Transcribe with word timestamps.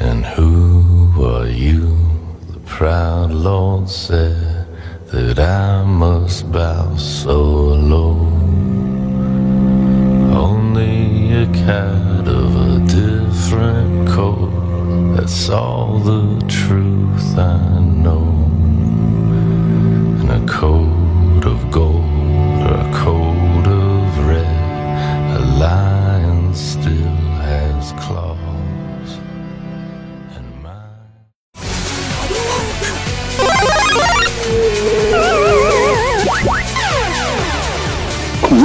And 0.00 0.24
who 0.24 1.24
are 1.24 1.48
you? 1.48 1.98
The 2.52 2.60
proud 2.60 3.32
Lord 3.32 3.88
said 3.88 4.66
that 5.06 5.40
I 5.40 5.82
must 5.82 6.52
bow 6.52 6.94
so 6.96 7.42
low. 7.42 8.14
Only 10.32 11.42
a 11.42 11.46
cat 11.46 12.28
of 12.28 12.54
a 12.54 12.78
different 12.86 14.08
coat. 14.08 15.16
That's 15.16 15.48
all 15.50 15.98
the 15.98 16.46
truth 16.46 17.36
I 17.36 17.80
know. 17.80 18.22
And 20.20 20.30
a 20.30 20.52
coat 20.52 20.97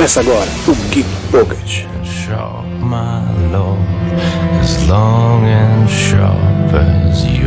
Começa 0.04 0.20
agora 0.20 0.50
o 0.68 0.76
Geek 0.90 1.08
Pocket. 1.32 1.88
my 2.82 3.24
as 4.62 4.86
long 4.86 5.46
and 5.46 5.88
sharp 5.88 6.76
as 6.76 7.24
yours. 7.24 7.43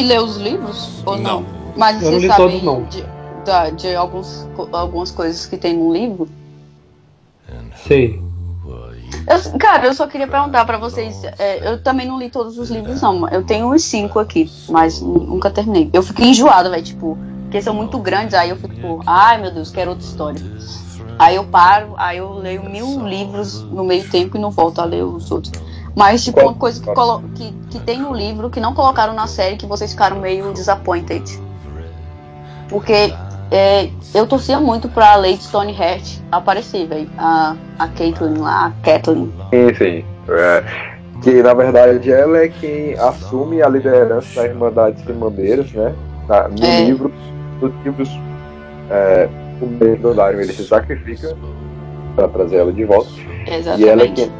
Aqui 0.00 0.08
lê 0.08 0.18
os 0.18 0.36
livros? 0.36 0.88
Ou 1.04 1.18
não? 1.18 1.44
Mas 1.76 1.96
Eu 2.02 2.10
não 2.12 2.18
vocês 2.18 2.22
li 2.22 2.28
sabem 2.28 2.60
todos, 2.60 2.62
não. 2.62 2.82
de, 2.84 3.04
da- 3.44 3.70
de 3.70 3.94
alguns, 3.94 4.48
algumas 4.72 5.10
coisas 5.10 5.44
que 5.46 5.56
tem 5.56 5.76
no 5.76 5.92
livro? 5.92 6.28
Sei. 7.86 8.20
Eu- 9.26 9.58
cara, 9.58 9.86
eu 9.86 9.92
só 9.94 10.06
queria 10.06 10.26
perguntar 10.26 10.64
pra 10.64 10.78
vocês. 10.78 11.22
é, 11.38 11.68
eu 11.72 11.82
também 11.82 12.06
não 12.06 12.18
li 12.18 12.30
todos 12.30 12.58
os 12.58 12.70
livros, 12.70 13.02
não. 13.02 13.28
Eu 13.28 13.44
tenho 13.44 13.72
uns 13.72 13.82
cinco 13.84 14.18
aqui, 14.18 14.50
mas 14.68 15.00
nu- 15.00 15.18
nunca 15.24 15.50
terminei. 15.50 15.90
Eu 15.92 16.02
fiquei 16.02 16.26
enjoada, 16.28 16.70
velho, 16.70 16.82
tipo, 16.82 17.18
porque 17.42 17.60
são 17.60 17.74
muito 17.74 17.98
grandes, 17.98 18.34
aí 18.34 18.50
eu 18.50 18.56
fico, 18.56 18.74
tipo, 18.74 19.02
ai 19.06 19.40
meu 19.40 19.50
Deus, 19.52 19.70
quero 19.70 19.90
outra 19.90 20.04
história. 20.06 20.40
Aí 21.18 21.36
eu 21.36 21.44
paro, 21.44 21.92
aí 21.98 22.16
eu 22.18 22.32
leio 22.34 22.62
mil 22.64 23.06
livros 23.06 23.60
no 23.64 23.84
meio 23.84 24.08
tempo 24.08 24.36
e 24.36 24.40
não 24.40 24.50
volto 24.50 24.78
a 24.80 24.84
ler 24.84 25.02
os 25.04 25.30
outros. 25.30 25.52
Mas, 25.94 26.24
tipo, 26.24 26.40
uma 26.40 26.54
coisa 26.54 26.80
que, 26.82 26.92
que, 27.34 27.52
que 27.70 27.80
tem 27.80 28.00
no 28.00 28.14
livro 28.14 28.48
que 28.48 28.60
não 28.60 28.72
colocaram 28.74 29.12
na 29.12 29.26
série 29.26 29.56
que 29.56 29.66
vocês 29.66 29.90
ficaram 29.92 30.20
meio 30.20 30.52
disappointed. 30.52 31.24
Porque 32.68 33.12
é, 33.50 33.90
eu 34.14 34.26
torcia 34.26 34.60
muito 34.60 34.88
pra 34.88 35.16
Lady 35.16 35.42
Stoneheart 35.42 36.18
aparecer, 36.30 36.86
velho. 36.86 37.10
A, 37.18 37.56
a 37.78 37.88
Caitlyn 37.88 38.38
lá, 38.38 38.66
a 38.66 38.70
Kathleen. 38.84 39.32
Sim, 39.50 39.74
sim. 39.74 40.04
É, 40.28 40.64
que 41.22 41.42
na 41.42 41.52
verdade 41.52 42.10
ela 42.12 42.38
é 42.38 42.48
quem 42.48 42.94
assume 42.96 43.60
a 43.60 43.68
liderança 43.68 44.40
da 44.40 44.46
Irmandade 44.46 45.02
Sem 45.04 45.14
Bandeiras, 45.14 45.70
né? 45.72 45.92
Na- 46.28 46.48
no 46.48 46.64
É. 46.64 46.84
livro, 46.84 47.12
nos 47.60 47.72
livros, 47.84 48.08
é, 48.90 49.28
o 49.60 49.66
mesmo 49.66 50.14
Dario 50.14 50.40
ele 50.40 50.52
se 50.52 50.64
sacrifica 50.64 51.36
para 52.14 52.28
trazer 52.28 52.58
ela 52.58 52.72
de 52.72 52.84
volta. 52.84 53.10
E 53.10 53.50
ela, 53.50 53.52
é 53.52 53.58
Exatamente. 53.58 54.12
quem, 54.14 54.32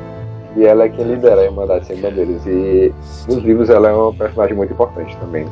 e 0.56 0.64
ela 0.64 0.84
é 0.84 0.88
quem 0.88 1.04
lidera 1.04 1.42
a 1.42 1.44
Irmandade 1.44 1.86
Sem 1.86 2.00
Bandeiras. 2.00 2.46
E 2.46 2.92
nos 3.28 3.42
livros 3.42 3.70
ela 3.70 3.88
é 3.88 3.92
uma 3.92 4.12
personagem 4.12 4.56
muito 4.56 4.72
importante 4.72 5.16
também. 5.18 5.46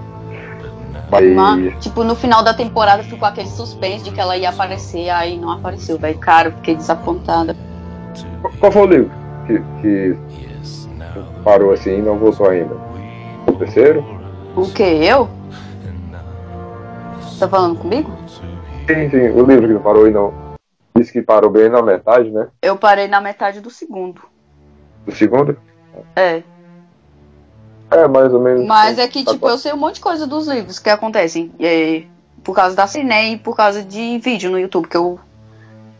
Mas, 1.10 1.34
Mas, 1.34 1.74
tipo, 1.82 2.04
no 2.04 2.14
final 2.14 2.42
da 2.42 2.52
temporada 2.52 3.02
ficou 3.02 3.26
aquele 3.26 3.48
suspense 3.48 4.04
de 4.04 4.10
que 4.10 4.20
ela 4.20 4.36
ia 4.36 4.50
aparecer, 4.50 5.08
aí 5.08 5.38
não 5.38 5.50
apareceu, 5.50 5.98
velho. 5.98 6.18
Cara, 6.18 6.50
fiquei 6.50 6.76
desapontada. 6.76 7.56
qual 8.60 8.70
foi 8.70 8.82
o 8.82 8.86
livro 8.86 9.10
que, 9.46 9.62
que 9.80 10.16
parou 11.42 11.72
assim 11.72 11.98
e 11.98 12.02
não 12.02 12.18
voltou 12.18 12.48
ainda? 12.48 12.76
O 13.46 13.52
terceiro? 13.52 14.04
O 14.54 14.70
que? 14.70 14.82
Eu? 14.82 15.28
Tá 17.38 17.48
falando 17.48 17.78
comigo? 17.78 18.10
Sim, 18.86 19.10
sim, 19.10 19.28
o 19.30 19.46
livro 19.46 19.66
que 19.66 19.74
não 19.74 19.80
parou 19.80 20.06
e 20.06 20.10
não. 20.10 20.34
Disse 20.94 21.12
que 21.12 21.22
parou 21.22 21.50
bem 21.50 21.68
na 21.68 21.80
metade, 21.80 22.30
né? 22.30 22.48
Eu 22.60 22.76
parei 22.76 23.06
na 23.06 23.20
metade 23.20 23.60
do 23.60 23.70
segundo. 23.70 24.20
Do 25.08 25.14
segundo? 25.14 25.56
É. 26.14 26.42
É, 27.90 28.06
mais 28.06 28.30
ou 28.34 28.40
menos. 28.40 28.66
Mas 28.66 28.98
é 28.98 29.08
que, 29.08 29.24
tipo, 29.24 29.48
eu 29.48 29.56
sei 29.56 29.72
um 29.72 29.78
monte 29.78 29.94
de 29.94 30.00
coisa 30.02 30.26
dos 30.26 30.46
livros 30.46 30.78
que 30.78 30.90
acontecem. 30.90 31.50
É, 31.58 32.02
por 32.44 32.54
causa 32.54 32.76
da 32.76 32.86
Cine 32.86 33.32
e 33.32 33.38
por 33.38 33.56
causa 33.56 33.82
de 33.82 34.18
vídeo 34.18 34.50
no 34.50 34.58
YouTube, 34.60 34.86
que 34.86 34.96
eu, 34.98 35.18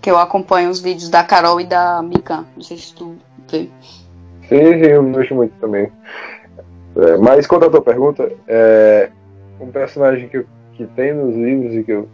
que 0.02 0.10
eu 0.10 0.18
acompanho 0.18 0.68
os 0.68 0.78
vídeos 0.80 1.08
da 1.08 1.24
Carol 1.24 1.58
e 1.58 1.64
da 1.64 2.02
Mika. 2.02 2.44
Não 2.54 2.62
sei 2.62 2.76
se 2.76 2.94
tu 2.94 3.16
vê. 3.50 3.70
Sim, 4.46 4.58
sim, 4.82 4.90
eu 4.90 5.10
vejo 5.12 5.34
muito 5.34 5.54
também. 5.58 5.90
É, 6.94 7.16
mas 7.16 7.46
quanto 7.46 7.64
à 7.64 7.70
tua 7.70 7.80
pergunta, 7.82 8.30
é, 8.46 9.10
um 9.58 9.70
personagem 9.70 10.28
que, 10.28 10.36
eu- 10.36 10.46
que 10.74 10.86
tem 10.88 11.14
nos 11.14 11.34
livros 11.34 11.74
e 11.74 11.82
que, 11.82 11.92
eu, 11.92 12.06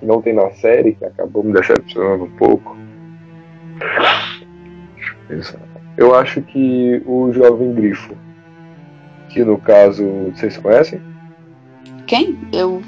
que 0.00 0.04
não 0.04 0.20
tem 0.20 0.34
na 0.34 0.50
série, 0.50 0.92
que 0.94 1.04
acabou 1.06 1.42
me 1.42 1.54
decepcionando 1.54 2.24
um 2.24 2.30
pouco. 2.32 2.76
Deixa 3.78 5.12
eu 5.12 5.36
pensar. 5.36 5.65
Eu 5.96 6.14
acho 6.14 6.42
que 6.42 7.02
o 7.06 7.32
Jovem 7.32 7.72
Grifo, 7.74 8.14
que 9.30 9.42
no 9.44 9.58
caso, 9.58 10.04
vocês 10.34 10.56
conhecem? 10.58 11.00
Quem? 12.06 12.38
Eu. 12.52 12.82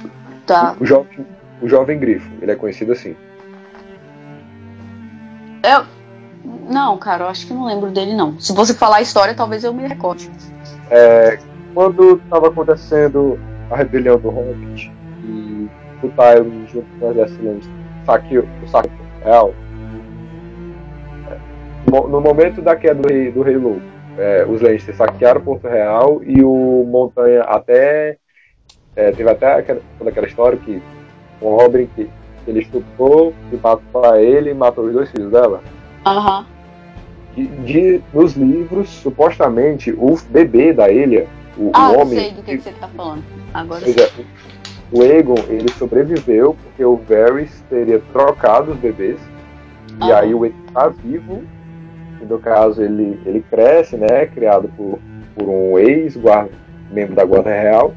Tá. 0.46 0.76
O 0.78 0.84
Jovem, 0.84 1.26
o 1.62 1.68
Jovem 1.68 1.98
Grifo, 1.98 2.30
ele 2.40 2.52
é 2.52 2.56
conhecido 2.56 2.92
assim. 2.92 3.16
Eu. 5.62 5.84
Não, 6.70 6.96
cara, 6.98 7.24
eu 7.24 7.28
acho 7.28 7.46
que 7.46 7.52
não 7.52 7.66
lembro 7.66 7.90
dele, 7.90 8.14
não. 8.14 8.38
Se 8.38 8.52
você 8.52 8.74
falar 8.74 8.98
a 8.98 9.02
história, 9.02 9.34
talvez 9.34 9.64
eu 9.64 9.72
me 9.72 9.86
recorde. 9.86 10.30
É, 10.90 11.38
quando 11.74 12.20
estava 12.22 12.48
acontecendo 12.48 13.38
a 13.70 13.76
rebelião 13.76 14.18
do 14.18 14.30
Hobbit 14.30 14.92
e 15.24 15.68
o 16.02 16.08
Tyrion 16.08 16.66
junto 16.66 16.86
com 16.98 17.06
o 17.06 17.10
exército 17.10 17.60
saqueou 18.06 18.46
o 18.62 18.68
saque 18.68 18.90
real, 19.22 19.54
no 21.90 22.20
momento 22.20 22.60
da 22.60 22.76
queda 22.76 23.00
do 23.02 23.08
rei, 23.08 23.30
do 23.30 23.42
rei 23.42 23.56
é, 24.18 24.44
os 24.48 24.60
Lannister 24.60 24.94
saquearam 24.96 25.40
Porto 25.40 25.68
Real 25.68 26.20
e 26.24 26.42
o 26.42 26.84
Montanha 26.86 27.42
até 27.42 28.16
é, 28.96 29.12
teve 29.12 29.30
até 29.30 29.54
aquela, 29.54 29.80
toda 29.96 30.10
aquela 30.10 30.26
história 30.26 30.58
que 30.58 30.82
o 31.40 31.56
Robin 31.56 31.88
que 31.94 32.10
ele 32.46 32.60
estuprou 32.60 33.32
e 33.52 33.56
matou 33.56 34.16
ele 34.16 34.50
e 34.50 34.54
matou 34.54 34.84
os 34.86 34.92
dois 34.92 35.10
filhos 35.10 35.30
dela. 35.30 35.62
Aham. 36.04 36.46
De, 37.36 37.46
de- 37.46 38.02
nos 38.12 38.34
livros, 38.34 38.88
supostamente, 38.88 39.92
o 39.92 40.18
bebê 40.30 40.72
da 40.72 40.90
ilha, 40.90 41.26
o, 41.56 41.70
Ah, 41.74 41.92
o 41.92 42.00
homem, 42.00 42.18
sei 42.18 42.32
do 42.32 42.42
que, 42.42 42.56
que 42.56 42.62
você 42.62 42.72
tá 42.72 42.88
falando. 42.88 43.22
Agora 43.54 43.82
Pois 43.84 43.96
é, 43.96 44.10
o 44.90 45.02
Aegon, 45.02 45.36
ele 45.48 45.70
sobreviveu 45.72 46.56
porque 46.62 46.84
o 46.84 46.96
Varys 46.96 47.62
teria 47.68 48.00
trocado 48.12 48.72
os 48.72 48.78
bebês. 48.78 49.20
E 50.04 50.10
Ah. 50.10 50.20
aí 50.20 50.34
o 50.34 50.42
Aegon 50.42 50.56
tá 50.72 50.88
vivo. 50.88 51.44
E 52.20 52.24
no 52.24 52.38
caso 52.38 52.82
ele, 52.82 53.20
ele 53.24 53.44
cresce, 53.48 53.96
né? 53.96 54.26
Criado 54.26 54.70
por, 54.76 54.98
por 55.34 55.48
um 55.48 55.78
ex-guarda, 55.78 56.50
membro 56.90 57.14
da 57.14 57.24
Guarda 57.24 57.50
Real. 57.50 57.94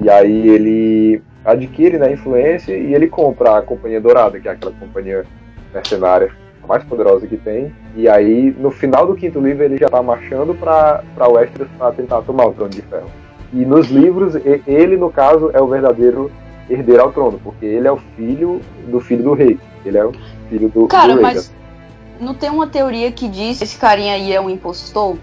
E 0.00 0.08
aí 0.08 0.48
ele 0.48 1.22
adquire 1.44 1.98
né, 1.98 2.12
influência 2.12 2.76
e 2.76 2.94
ele 2.94 3.08
compra 3.08 3.58
a 3.58 3.62
Companhia 3.62 4.00
Dourada, 4.00 4.38
que 4.38 4.48
é 4.48 4.52
aquela 4.52 4.72
companhia 4.72 5.24
mercenária 5.72 6.30
mais 6.66 6.84
poderosa 6.84 7.26
que 7.26 7.36
tem. 7.36 7.72
E 7.96 8.08
aí, 8.08 8.54
no 8.56 8.70
final 8.70 9.06
do 9.06 9.16
quinto 9.16 9.40
livro, 9.40 9.64
ele 9.64 9.76
já 9.76 9.88
tá 9.88 10.00
marchando 10.00 10.54
para 10.54 11.02
Westeros 11.28 11.68
para 11.76 11.92
tentar 11.92 12.22
tomar 12.22 12.46
o 12.46 12.52
Trono 12.52 12.70
de 12.70 12.82
Ferro. 12.82 13.10
E 13.52 13.64
nos 13.64 13.88
livros, 13.88 14.36
ele, 14.66 14.96
no 14.96 15.10
caso, 15.10 15.50
é 15.52 15.60
o 15.60 15.66
verdadeiro 15.66 16.30
herdeiro 16.68 17.02
ao 17.02 17.12
trono, 17.12 17.40
porque 17.42 17.66
ele 17.66 17.88
é 17.88 17.92
o 17.92 17.96
filho 18.16 18.60
do 18.86 19.00
filho 19.00 19.24
do 19.24 19.32
rei. 19.32 19.58
Ele 19.84 19.98
é 19.98 20.04
o 20.04 20.12
filho 20.48 20.68
do, 20.68 20.86
Cara, 20.86 21.14
do 21.14 21.14
rei. 21.14 21.22
mas 21.22 21.52
não 22.20 22.34
tem 22.34 22.50
uma 22.50 22.66
teoria 22.66 23.10
que 23.10 23.28
diz 23.28 23.58
que 23.58 23.64
esse 23.64 23.76
carinha 23.76 24.14
aí 24.14 24.32
é 24.32 24.40
um 24.40 24.50
impostor? 24.50 25.16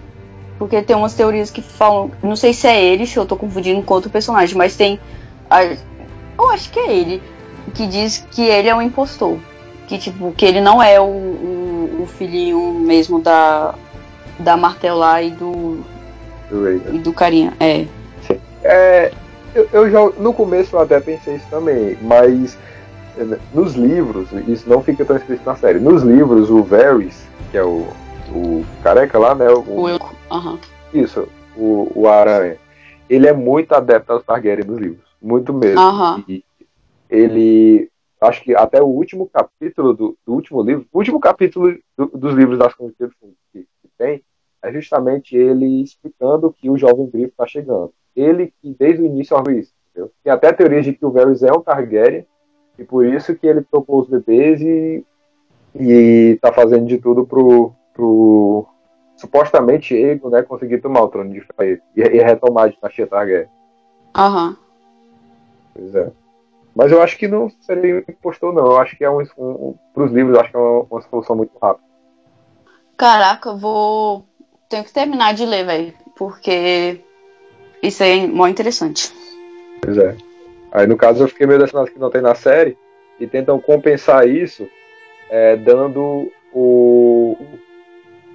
Porque 0.58 0.82
tem 0.82 0.96
umas 0.96 1.14
teorias 1.14 1.50
que 1.50 1.62
falam. 1.62 2.10
Não 2.22 2.34
sei 2.34 2.52
se 2.52 2.66
é 2.66 2.82
ele, 2.84 3.06
se 3.06 3.16
eu 3.16 3.24
tô 3.24 3.36
confundindo 3.36 3.82
com 3.82 3.94
outro 3.94 4.10
personagem, 4.10 4.56
mas 4.56 4.74
tem. 4.76 4.98
a- 5.48 5.64
eu 5.64 6.50
acho 6.50 6.70
que 6.70 6.78
é 6.80 6.92
ele. 6.92 7.22
Que 7.74 7.86
diz 7.86 8.26
que 8.30 8.42
ele 8.42 8.68
é 8.68 8.74
um 8.74 8.82
impostor. 8.82 9.38
Que, 9.86 9.98
tipo, 9.98 10.32
que 10.32 10.44
ele 10.44 10.60
não 10.60 10.82
é 10.82 11.00
o, 11.00 11.04
o, 11.04 12.00
o 12.02 12.06
filhinho 12.06 12.72
mesmo 12.74 13.20
da. 13.20 13.74
Da 14.38 14.56
Martel 14.56 14.96
lá 14.96 15.20
e 15.22 15.30
do. 15.30 15.78
do 16.50 16.64
Rhaegar. 16.64 16.94
E 16.94 16.98
do 16.98 17.12
carinha, 17.12 17.52
é. 17.60 17.86
É, 18.64 19.12
eu, 19.54 19.68
eu 19.72 19.90
já 19.90 20.00
no 20.18 20.32
começo 20.32 20.74
eu 20.76 20.80
até 20.80 21.00
pensei 21.00 21.36
isso 21.36 21.46
também, 21.50 21.96
mas 22.02 22.58
nos 23.54 23.74
livros, 23.74 24.28
isso 24.46 24.68
não 24.68 24.82
fica 24.82 25.04
tão 25.04 25.16
escrito 25.16 25.44
na 25.44 25.56
série. 25.56 25.78
Nos 25.78 26.02
livros, 26.02 26.50
o 26.50 26.62
Varys, 26.62 27.26
que 27.50 27.56
é 27.58 27.64
o, 27.64 27.86
o 28.34 28.64
careca 28.82 29.18
lá, 29.18 29.34
né? 29.34 29.48
O, 29.50 29.82
O 29.82 29.88
eu. 29.88 29.98
Aham. 30.30 30.58
Isso, 30.92 31.28
o, 31.56 31.90
o 31.94 32.08
Aranha. 32.08 32.56
Ele 33.08 33.26
é 33.26 33.32
muito 33.32 33.72
adepto 33.72 34.12
aos 34.12 34.24
Targaryen 34.24 34.66
nos 34.66 34.78
livros. 34.78 35.04
Muito 35.20 35.52
mesmo. 35.52 35.80
Aham. 35.80 36.24
E 36.28 36.44
ele. 37.10 37.90
Acho 38.20 38.42
que 38.42 38.52
até 38.54 38.82
o 38.82 38.86
último 38.86 39.30
capítulo 39.32 39.94
do, 39.94 40.18
do 40.26 40.34
último 40.34 40.60
livro, 40.60 40.84
o 40.92 40.98
último 40.98 41.20
capítulo 41.20 41.72
do- 41.96 42.06
dos 42.18 42.34
livros 42.34 42.58
das 42.58 42.74
Crônicas 42.74 43.12
que, 43.52 43.60
que 43.60 43.88
tem, 43.96 44.24
é 44.60 44.72
justamente 44.72 45.36
ele 45.36 45.82
explicando 45.84 46.52
que 46.52 46.68
o 46.68 46.76
jovem 46.76 47.08
Grifo 47.08 47.28
está 47.28 47.46
chegando. 47.46 47.92
Ele 48.16 48.52
que 48.60 48.74
desde 48.76 49.02
o 49.02 49.06
início 49.06 49.36
orou 49.36 49.54
isso. 49.54 49.72
Entendeu? 49.92 50.10
Tem 50.24 50.32
até 50.32 50.52
teorias 50.52 50.84
de 50.84 50.94
que 50.94 51.06
o 51.06 51.12
Varys 51.12 51.44
é 51.44 51.52
um 51.52 51.60
Targaryen, 51.60 52.26
e 52.78 52.84
por 52.84 53.04
isso 53.04 53.34
que 53.34 53.46
ele 53.46 53.62
topou 53.62 54.00
os 54.00 54.08
bebês 54.08 54.60
e, 54.60 55.04
e 55.74 56.38
tá 56.40 56.52
fazendo 56.52 56.86
de 56.86 56.98
tudo 56.98 57.26
pro, 57.26 57.72
pro 57.92 58.66
supostamente 59.16 59.96
Ego, 59.96 60.30
né, 60.30 60.42
conseguir 60.42 60.80
tomar 60.80 61.02
o 61.02 61.08
trono 61.08 61.32
de 61.32 61.40
Fae 61.40 61.80
e, 61.96 62.00
e 62.00 62.22
retomar 62.22 62.64
a 62.64 62.68
dinastia 62.68 63.06
Targaryen. 63.06 63.48
Aham. 64.16 64.56
Pois 65.74 65.94
é. 65.94 66.12
Mas 66.74 66.92
eu 66.92 67.02
acho 67.02 67.18
que 67.18 67.26
não 67.26 67.50
seria 67.60 68.04
impostor, 68.08 68.54
não. 68.54 68.66
Eu 68.66 68.78
acho 68.78 68.96
que 68.96 69.04
é 69.04 69.10
um. 69.10 69.20
um 69.36 69.74
para 69.92 70.04
os 70.04 70.12
livros, 70.12 70.36
eu 70.36 70.40
acho 70.40 70.50
que 70.50 70.56
é 70.56 70.60
uma, 70.60 70.86
uma 70.88 71.02
solução 71.02 71.34
muito 71.34 71.50
rápida. 71.60 71.84
Caraca, 72.96 73.50
eu 73.50 73.58
vou. 73.58 74.24
Tenho 74.68 74.84
que 74.84 74.92
terminar 74.92 75.34
de 75.34 75.44
ler, 75.44 75.66
velho. 75.66 75.92
Porque 76.16 77.00
isso 77.82 78.02
aí 78.02 78.24
é 78.24 78.26
mó 78.28 78.46
interessante. 78.46 79.12
Pois 79.82 79.98
é. 79.98 80.16
Aí 80.72 80.86
no 80.86 80.96
caso 80.96 81.24
eu 81.24 81.28
fiquei 81.28 81.46
meio 81.46 81.58
decepcionado 81.58 81.90
que 81.90 81.98
não 81.98 82.10
tem 82.10 82.22
na 82.22 82.34
série. 82.34 82.76
E 83.20 83.26
tentam 83.26 83.58
compensar 83.60 84.28
isso 84.28 84.68
é, 85.28 85.56
dando 85.56 86.30
o, 86.52 87.36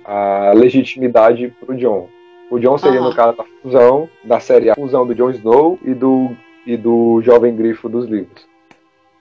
a 0.03 0.51
legitimidade 0.53 1.53
pro 1.59 1.75
John. 1.75 2.09
O 2.51 2.59
John 2.59 2.77
seria, 2.77 2.99
Aham. 2.99 3.09
no 3.09 3.15
caso, 3.15 3.41
a 3.41 3.45
fusão 3.61 4.09
da 4.23 4.39
série, 4.39 4.69
a 4.69 4.75
fusão 4.75 5.07
do 5.07 5.15
Jon 5.15 5.31
Snow 5.31 5.79
e 5.83 5.93
do, 5.93 6.35
e 6.65 6.77
do 6.77 7.21
Jovem 7.23 7.55
Grifo 7.55 7.89
dos 7.89 8.07
livros. 8.07 8.45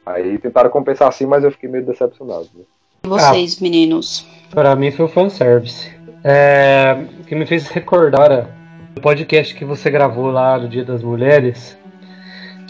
Aí 0.05 0.37
tentaram 0.39 0.69
compensar 0.69 1.09
assim, 1.09 1.27
mas 1.27 1.45
eu 1.45 1.53
fiquei 1.53 1.69
meio 1.71 1.87
decepcionado. 1.87 2.49
né? 2.55 2.65
Vocês, 3.05 3.61
meninos? 3.61 4.27
Pra 4.51 4.75
mim 4.77 4.91
foi 4.91 5.07
o 5.07 5.09
fanservice. 5.09 5.91
É, 6.25 7.05
que 7.27 7.35
me 7.35 7.47
fez 7.47 7.69
recordar 7.69 8.31
é, 8.31 8.47
o 8.97 9.01
podcast 9.01 9.55
que 9.55 9.65
você 9.65 9.91
gravou 9.91 10.31
lá 10.31 10.59
no 10.59 10.69
Dia 10.69 10.85
das 10.85 11.03
Mulheres, 11.03 11.79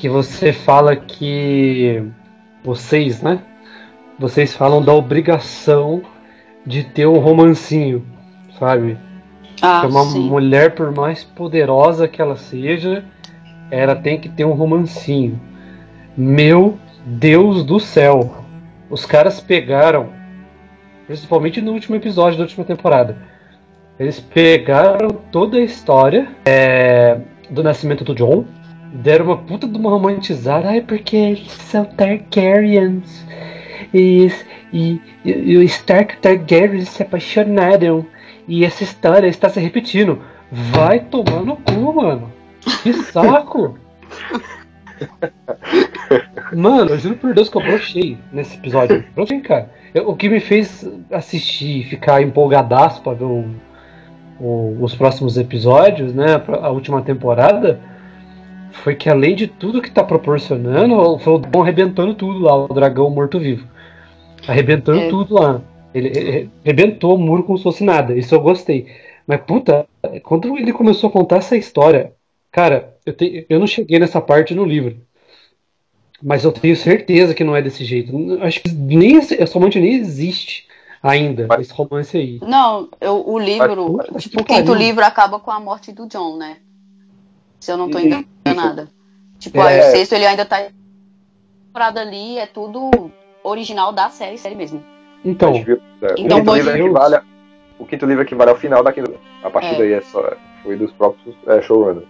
que 0.03 0.09
você 0.09 0.53
fala 0.53 0.97
que 0.97 2.03
vocês, 2.65 3.23
né? 3.23 3.39
Vocês 4.19 4.53
falam 4.53 4.83
da 4.83 4.93
obrigação 4.93 6.03
de 6.67 6.83
ter 6.83 7.07
um 7.07 7.21
romancinho, 7.21 8.05
sabe? 8.59 8.99
Ah, 9.63 9.83
Que 9.83 9.87
uma 9.87 10.03
sim. 10.07 10.29
mulher, 10.29 10.75
por 10.75 10.91
mais 10.91 11.23
poderosa 11.23 12.09
que 12.09 12.21
ela 12.21 12.35
seja, 12.37 13.05
ela 13.71 13.95
tem 13.95 14.19
que 14.19 14.29
ter 14.29 14.45
um 14.45 14.55
romancinho. 14.55 15.41
Meu 16.17 16.77
Deus 17.07 17.63
do 17.63 17.79
céu! 17.79 18.45
Os 18.91 19.07
caras 19.07 19.39
pegaram, 19.41 20.09
principalmente 21.07 21.61
no 21.61 21.71
último 21.71 21.95
episódio 21.95 22.39
da 22.39 22.43
última 22.43 22.65
temporada, 22.65 23.19
eles 24.01 24.19
pegaram 24.19 25.11
toda 25.31 25.59
a 25.59 25.63
história 25.63 26.27
é, 26.45 27.21
do 27.49 27.63
nascimento 27.63 28.03
do 28.03 28.17
John, 28.17 28.45
deram 28.93 29.27
uma 29.27 29.39
puta 29.39 29.67
de 29.67 29.77
uma 29.79 29.91
romantizada, 29.91 30.69
ai, 30.69 30.81
porque 30.81 31.17
eles 31.17 31.51
são 31.51 31.85
Targaryens. 31.85 33.25
E, 33.93 34.31
e, 34.73 35.01
e 35.25 35.57
o 35.57 35.63
Stark 35.63 36.17
Targaryen 36.19 36.85
se 36.85 37.03
apaixonaram. 37.03 38.07
E 38.49 38.65
essa 38.65 38.83
história 38.83 39.27
está 39.29 39.49
se 39.49 39.61
repetindo. 39.61 40.21
Vai 40.51 41.01
tomar 41.01 41.43
no 41.45 41.57
cu, 41.57 41.95
mano. 41.95 42.33
Que 42.83 42.93
saco! 43.11 43.79
Mano, 46.55 46.91
eu 46.91 46.99
juro 46.99 47.17
por 47.17 47.35
Deus 47.35 47.49
que 47.49 47.57
eu 47.57 47.63
brochei 47.63 48.19
nesse 48.33 48.57
episódio. 48.57 49.05
Brochei, 49.15 49.41
cara. 49.41 49.71
Eu- 49.95 50.09
o 50.09 50.17
que 50.17 50.29
me 50.29 50.41
fez 50.41 50.89
assistir 51.11 51.81
e 51.81 51.85
ficar 51.85 52.23
empolgadaço 52.23 53.01
pra 53.03 53.13
ver 53.15 53.25
o- 53.25 53.47
o- 54.41 54.77
os 54.81 54.95
próximos 54.95 55.37
episódios, 55.37 56.15
né? 56.15 56.39
pra- 56.39 56.59
A 56.59 56.71
última 56.71 57.03
temporada. 57.03 57.81
Foi 58.73 58.95
que 58.95 59.09
além 59.09 59.35
de 59.37 59.47
tudo 59.47 59.83
que 59.83 59.91
tá 59.91 60.03
proporcionando, 60.03 61.19
foi 61.19 61.35
o 61.35 61.39
Dom 61.39 61.63
arrebentando 61.63 62.15
tudo 62.15 62.39
lá, 62.41 62.57
o 62.57 62.69
dragão 62.69 63.09
morto-vivo. 63.11 63.67
Arrebentando 64.49 65.01
É. 65.01 65.09
tudo 65.09 65.35
lá. 65.35 65.61
Ele, 65.95 66.49
arrebentou 66.65 67.15
o 67.15 67.19
muro 67.19 67.43
como 67.45 67.59
se 67.59 67.65
fosse 67.65 67.85
nada. 67.85 68.15
Isso 68.17 68.35
eu 68.35 68.41
gostei. 68.41 68.87
Mas, 69.27 69.41
puta, 69.43 69.87
quando 70.25 70.57
ele 70.57 70.73
começou 70.73 71.09
a 71.11 71.13
contar 71.13 71.37
essa 71.37 71.57
história, 71.57 72.13
cara, 72.51 72.97
eu, 73.05 73.13
te- 73.13 73.47
eu 73.49 73.61
não 73.61 73.67
cheguei 73.67 73.99
nessa 73.99 74.21
parte 74.21 74.55
no 74.55 74.65
livro. 74.65 74.97
Mas 76.23 76.45
eu 76.45 76.53
tenho 76.53 76.75
certeza 76.77 77.35
que 77.35 77.45
não 77.45 77.55
é 77.55 77.61
desse 77.63 77.85
jeito. 77.85 78.13
Acho 78.43 78.61
que 78.63 78.71
nem 78.73 79.17
esse, 79.17 79.41
essa 79.41 79.55
romance 79.55 79.79
nem 79.79 79.95
existe 79.95 80.67
ainda, 81.03 81.47
Mas- 81.49 81.63
esse 81.63 81.73
romance 81.75 82.17
aí. 82.17 82.39
Não, 82.43 82.89
eu, 83.01 83.23
o 83.29 83.39
livro, 83.39 83.99
Mas, 84.13 84.23
tipo, 84.25 84.41
o 84.41 84.45
quinto 84.45 84.73
livro 84.73 85.05
acaba 85.05 85.39
com 85.41 85.51
a 85.51 85.61
morte 85.61 85.93
do 85.93 86.07
John, 86.07 86.37
né? 86.39 86.57
Se 87.63 87.71
eu 87.71 87.77
não 87.77 87.89
tô 87.89 87.97
enganada. 88.01 88.89
Tipo, 89.39 89.61
É. 89.61 89.69
aí 89.69 89.79
o 89.89 89.93
sexto 89.93 90.15
ele 90.15 90.27
ainda 90.27 90.45
tá 90.45 90.67
temporada 91.69 92.01
ali, 92.01 92.37
é 92.37 92.45
tudo 92.45 92.91
original 93.45 93.93
da 93.93 94.11
série, 94.11 94.37
série 94.37 94.57
mesmo. 94.57 94.83
Então, 95.25 95.55
é, 95.55 95.61
Então, 96.19 96.39
o, 96.39 96.41
quinto 96.41 96.55
livro 96.57 96.77
equivale 96.77 97.15
a- 97.15 97.23
o 97.79 97.87
quinto 97.87 98.05
livro 98.07 98.23
equivale 98.25 98.51
ao 98.51 98.57
final 98.57 98.83
da 98.83 98.93
quinta. 98.93 99.13
A 99.45 99.49
partir 99.49 99.77
É. 99.77 99.79
daí 99.79 99.93
é 99.93 100.01
só, 100.01 100.33
foi 100.65 100.75
dos 100.77 100.91
próprios 100.91 101.37
é, 101.47 101.63
showrunners. 101.63 102.09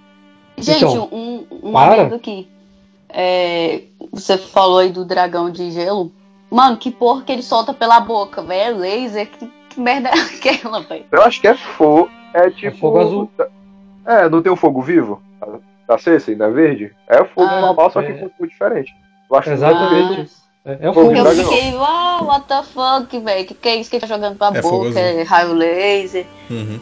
Gente, 0.57 0.85
Então, 0.87 1.09
um, 1.13 1.47
um 1.63 1.77
adendo 1.77 2.15
aqui. 2.15 2.49
É, 3.11 3.83
você 4.11 4.39
falou 4.39 4.79
aí 4.79 4.89
do 4.89 5.05
dragão 5.05 5.51
de 5.51 5.71
gelo. 5.71 6.11
Mano, 6.51 6.79
que 6.79 6.91
porra 6.91 7.21
que 7.25 7.31
ele 7.31 7.43
solta 7.43 7.75
pela 7.75 8.01
boca, 8.01 8.43
velho? 8.43 8.79
Laser, 8.79 9.29
que, 9.31 9.51
que 9.69 9.79
merda 9.79 10.09
é 10.09 10.13
aquela, 10.19 10.81
velho? 10.81 11.05
Eu 11.13 11.21
acho 11.21 11.39
que 11.43 11.47
é 11.47 11.55
fogo. 11.55 12.09
É 12.33 12.49
tipo. 12.49 12.79
fogo 12.79 13.01
azul. 13.01 13.31
É, 14.07 14.31
não 14.31 14.41
tem 14.41 14.51
um 14.51 14.57
fogo 14.57 14.81
vivo? 14.81 15.23
Da- 15.89 15.99
Cersei, 15.99 16.35
não 16.37 16.47
é 16.47 16.51
verde? 16.51 16.93
É 17.09 17.21
o 17.21 17.27
fogo 17.27 17.47
Ah, 17.49 17.61
normal, 17.61 17.91
só 17.91 18.01
que 18.03 18.13
é. 18.13 18.15
com 18.15 18.29
cor 18.31 18.47
diferente. 18.47 18.95
Eu 19.31 19.37
acho 19.37 19.49
que 19.49 19.55
Exatamente. 19.55 20.15
verde- 20.17 20.31
é, 20.65 20.79
é 20.81 20.91
o 20.91 20.95
Fogo 20.95 21.15
fogo. 21.15 21.29
Eu 21.29 21.35
fiquei, 21.35 21.75
uau, 21.75 22.25
what 22.27 22.47
the 22.47 22.63
fuck, 22.63 23.19
velho? 23.19 23.47
Que 23.47 23.55
que 23.55 23.69
é 23.69 23.77
isso 23.77 23.91
que 23.91 23.97
ele 23.97 24.01
tá 24.01 24.07
jogando 24.07 24.37
pra 24.39 24.53
É 24.55 24.63
fogo 24.63 24.85
boca? 24.85 24.89
azul. 24.91 24.99
É 25.01 25.23
raio 25.23 25.53
laser. 25.55 26.25
Uhum. 26.51 26.81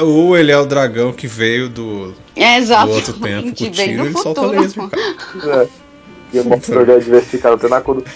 Ou 0.00 0.36
ele 0.38 0.52
é 0.52 0.58
o 0.58 0.64
dragão 0.66 1.12
que 1.12 1.26
veio 1.26 1.68
do, 1.68 2.14
É 2.36 2.60
do 2.60 2.90
outro 2.92 3.14
tempo 3.14 3.42
com 3.42 3.64
o 3.64 3.72
veio 3.72 3.72
tiro 3.72 4.02
do 4.02 4.06
ele 4.06 4.12
solta 4.18 4.42
futuro. 4.42 4.60
laser, 4.60 4.88
cara. 4.88 5.62
É. 5.64 5.68
E 6.32 6.40
uma 6.40 6.58
teoria 6.58 7.00
diversificada 7.00 7.54
até 7.56 7.68
na 7.68 7.80
cor 7.80 7.96
do. 7.96 8.04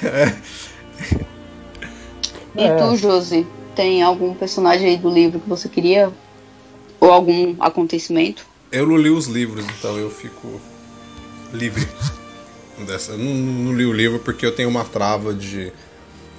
E 2.54 2.64
É. 2.64 2.76
tu, 2.76 2.94
Josi, 2.96 3.46
tem 3.74 4.02
algum 4.02 4.34
personagem 4.34 4.88
aí 4.90 4.96
do 4.98 5.08
livro 5.08 5.40
que 5.40 5.48
você 5.48 5.68
queria? 5.68 6.12
Ou 7.00 7.10
algum 7.10 7.56
acontecimento? 7.58 8.44
Eu 8.72 8.86
não 8.86 8.96
li 8.96 9.10
os 9.10 9.26
livros, 9.26 9.64
então 9.78 9.98
eu 9.98 10.10
fico 10.10 10.60
livre 11.52 11.86
dessa. 12.86 13.12
Eu 13.12 13.18
não, 13.18 13.34
não 13.34 13.72
li 13.74 13.84
o 13.84 13.92
livro 13.92 14.18
porque 14.18 14.46
eu 14.46 14.52
tenho 14.52 14.68
uma 14.68 14.84
trava 14.84 15.34
de. 15.34 15.72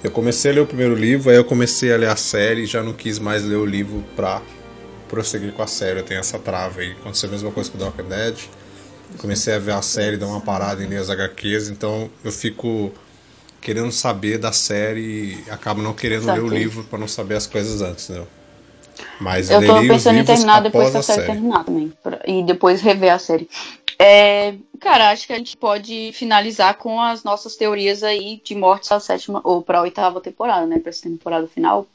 Eu 0.02 0.10
comecei 0.10 0.50
a 0.50 0.54
ler 0.54 0.60
o 0.60 0.66
primeiro 0.66 0.94
livro, 0.94 1.30
aí 1.30 1.36
eu 1.36 1.44
comecei 1.44 1.92
a 1.92 1.96
ler 1.96 2.10
a 2.10 2.16
série 2.16 2.62
e 2.62 2.66
já 2.66 2.82
não 2.82 2.92
quis 2.92 3.18
mais 3.18 3.42
ler 3.44 3.56
o 3.56 3.64
livro 3.64 4.04
pra 4.14 4.42
prosseguir 5.08 5.52
com 5.52 5.62
a 5.62 5.66
série. 5.66 6.00
Eu 6.00 6.04
tenho 6.04 6.20
essa 6.20 6.38
trava 6.38 6.80
aí. 6.80 6.92
Aconteceu 6.92 7.28
a 7.28 7.32
mesma 7.32 7.50
coisa 7.50 7.70
com 7.70 7.78
o 7.78 7.82
Walking 7.82 8.08
Dead. 8.08 8.36
Comecei 9.18 9.54
a 9.54 9.58
ver 9.58 9.72
a 9.72 9.80
série, 9.80 10.16
dar 10.16 10.26
uma 10.26 10.40
parada 10.40 10.82
em 10.82 10.88
ler 10.88 10.98
as 10.98 11.08
HQs, 11.08 11.68
então 11.68 12.10
eu 12.24 12.32
fico 12.32 12.92
querendo 13.60 13.92
saber 13.92 14.38
da 14.38 14.50
série 14.52 15.00
e 15.00 15.44
acabo 15.50 15.80
não 15.80 15.94
querendo 15.94 16.26
ler 16.26 16.40
o 16.40 16.48
Saquei. 16.48 16.58
livro 16.58 16.84
pra 16.84 16.98
não 16.98 17.06
saber 17.06 17.36
as 17.36 17.46
coisas 17.46 17.80
antes, 17.80 18.08
né? 18.08 18.26
Mas 19.20 19.50
Eu 19.50 19.64
tô 19.64 19.80
pensando 19.80 20.18
em 20.18 20.24
terminar 20.24 20.60
depois 20.60 20.90
que 20.90 20.96
a 20.96 21.00
a 21.00 21.02
série, 21.02 21.20
série. 21.22 21.32
terminar 21.32 21.64
também. 21.64 21.92
pra- 22.02 22.20
E 22.26 22.42
depois 22.42 22.80
rever 22.80 23.12
a 23.12 23.18
série. 23.18 23.48
É, 23.98 24.54
cara, 24.80 25.10
acho 25.10 25.26
que 25.26 25.32
a 25.32 25.36
gente 25.38 25.56
pode 25.56 26.10
finalizar 26.14 26.74
com 26.74 27.00
as 27.00 27.22
nossas 27.22 27.54
teorias 27.56 28.02
aí 28.02 28.40
de 28.44 28.54
mortes 28.54 28.88
pra 28.88 28.98
sétima 29.00 29.40
ou 29.44 29.62
pra 29.62 29.80
oitava 29.82 30.20
temporada, 30.20 30.66
né? 30.66 30.78
Pra 30.78 30.90
essa 30.90 31.02
temporada 31.02 31.46
final. 31.46 31.82
O 31.82 31.86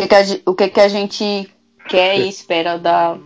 que, 0.00 0.06
que, 0.08 0.14
a, 0.14 0.20
o 0.46 0.54
que, 0.54 0.68
que 0.68 0.80
a 0.80 0.88
gente 0.88 1.50
quer 1.88 2.18
e 2.18 2.28
espera 2.28 2.78
da, 2.78 3.16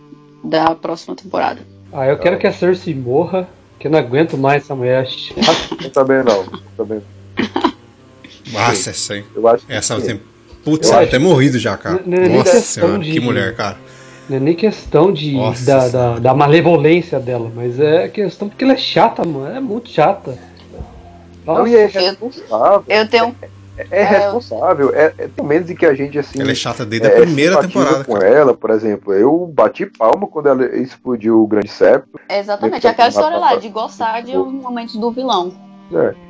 da 0.43 0.75
próxima 0.75 1.15
temporada? 1.15 1.61
Ah, 1.93 2.05
eu 2.05 2.17
quero 2.17 2.37
que 2.37 2.47
a 2.47 2.53
Cersei 2.53 2.93
morra, 2.95 3.47
que 3.79 3.87
eu 3.87 3.91
não 3.91 3.99
aguento 3.99 4.37
mais 4.37 4.63
essa 4.63 4.75
mulher. 4.75 5.07
Eu 5.83 5.89
também 5.91 6.23
não. 6.23 6.43
eu 6.43 6.61
Também. 6.77 7.01
Nossa, 8.51 8.89
essa, 8.89 9.15
hein? 9.17 9.25
Eu 9.35 9.47
acho 9.47 9.65
que 9.65 9.71
Essa 9.73 9.99
sim. 9.99 10.05
tem. 10.07 10.21
Putz, 10.63 10.89
Eu 10.89 10.97
ela 10.97 11.07
ter 11.07 11.19
morrido 11.19 11.57
já, 11.59 11.75
cara. 11.77 12.01
Não 12.05 12.17
é 12.17 12.27
nem 12.27 12.37
Nossa 12.37 12.51
questão 12.51 12.83
senhora, 12.87 13.03
de- 13.03 13.11
que 13.11 13.19
mulher, 13.19 13.55
cara. 13.55 13.77
Não 14.29 14.37
é 14.37 14.39
nem 14.39 14.53
questão 14.55 15.11
de, 15.11 15.33
Nossa 15.33 15.65
da, 15.65 15.87
da, 15.87 16.19
da 16.19 16.33
malevolência 16.33 17.19
dela, 17.19 17.51
mas 17.53 17.79
é 17.79 18.07
questão 18.07 18.47
porque 18.47 18.63
ela 18.63 18.73
é 18.73 18.77
chata, 18.77 19.25
mano. 19.25 19.55
É 19.55 19.59
muito 19.59 19.89
chata. 19.89 20.37
Não, 21.45 21.55
Nossa, 21.55 21.69
e 21.69 21.75
é 21.75 21.85
eu- 21.85 21.89
responsável. 21.89 22.83
Eu 22.87 23.07
tenho. 23.09 23.35
É 23.89 24.03
responsável. 24.03 24.93
É, 24.93 25.11
é 25.17 25.27
tem 25.27 25.43
menos 25.45 25.65
de 25.67 25.73
que 25.75 25.85
a 25.87 25.93
gente 25.95 26.19
assim. 26.19 26.39
Ela 26.39 26.51
é 26.51 26.55
chata 26.55 26.85
desde 26.85 27.07
é, 27.07 27.13
a 27.13 27.21
primeira 27.21 27.59
temporada. 27.61 28.03
com 28.03 28.13
cara. 28.13 28.27
ela, 28.27 28.53
por 28.53 28.69
exemplo. 28.69 29.11
Eu 29.13 29.47
bati 29.51 29.87
palma 29.87 30.27
quando 30.27 30.47
ela 30.49 30.65
explodiu 30.77 31.41
o 31.41 31.47
grande 31.47 31.69
septo. 31.69 32.19
Exatamente, 32.29 32.85
aquela 32.87 33.09
história 33.09 33.37
lá 33.39 33.55
de 33.55 33.69
gostar 33.69 34.21
de 34.21 34.37
um 34.37 34.51
momento 34.51 34.99
do 34.99 35.09
vilão. 35.11 35.51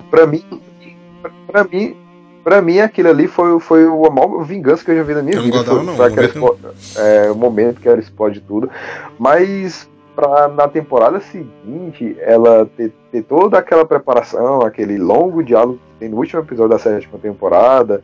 Pra 0.10 0.26
mim, 0.26 0.44
pra- 1.22 1.32
pra 1.48 1.64
mim, 1.66 1.96
pra 2.44 2.62
mim 2.62 2.80
aquilo 2.80 3.10
ali 3.10 3.28
foi, 3.28 3.60
foi 3.60 3.84
a 3.86 4.10
maior 4.10 4.44
vingança 4.44 4.84
que 4.84 4.92
eu 4.92 4.98
já 4.98 5.04
vi 5.04 5.14
na 5.14 5.22
minha 5.22 5.36
Eu 5.36 5.44
não 5.44 5.46
vida. 5.46 5.64
Foi, 5.64 5.84
não, 5.84 5.96
foi 5.96 6.10
não 6.10 6.16
gosto 6.16 6.38
expo- 6.38 7.00
é, 7.00 7.32
o 7.32 7.36
momento 7.36 7.82
que 7.82 7.88
ela 7.90 8.00
explode 8.00 8.40
tudo. 8.42 8.70
Mas 9.20 9.90
pra, 10.16 10.48
na 10.48 10.68
temporada 10.68 11.20
seguinte, 11.20 12.16
ela 12.20 12.66
ter, 12.78 12.92
ter 13.12 13.24
toda 13.24 13.58
aquela 13.58 13.86
preparação, 13.86 14.62
aquele 14.62 14.98
longo 14.98 15.44
diálogo 15.44 15.76
que 15.78 16.00
tem 16.00 16.10
no 16.10 16.18
último 16.18 16.42
episódio 16.42 16.72
da 16.72 16.80
sétima 16.80 17.18
temporada, 17.20 18.04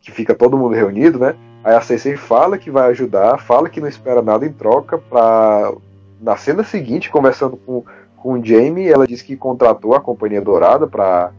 que 0.00 0.10
fica 0.10 0.34
todo 0.34 0.56
mundo 0.56 0.74
reunido, 0.74 1.18
né? 1.18 1.34
Aí 1.64 1.74
a 1.74 1.80
Cersei 1.80 2.16
fala 2.16 2.56
que 2.58 2.70
vai 2.70 2.90
ajudar, 2.90 3.38
fala 3.38 3.68
que 3.68 3.80
não 3.80 3.88
espera 3.88 4.22
nada 4.22 4.46
em 4.46 4.52
troca 4.52 4.98
pra. 4.98 5.72
Na 6.20 6.36
cena 6.36 6.62
seguinte, 6.64 7.10
conversando 7.10 7.56
com, 7.58 7.84
com 8.16 8.32
o 8.34 8.44
Jaime, 8.44 8.88
ela 8.88 9.06
disse 9.06 9.22
que 9.24 9.36
contratou 9.36 9.94
a 9.94 10.00
Companhia 10.00 10.40
Dourada 10.40 10.86
pra 10.86 11.30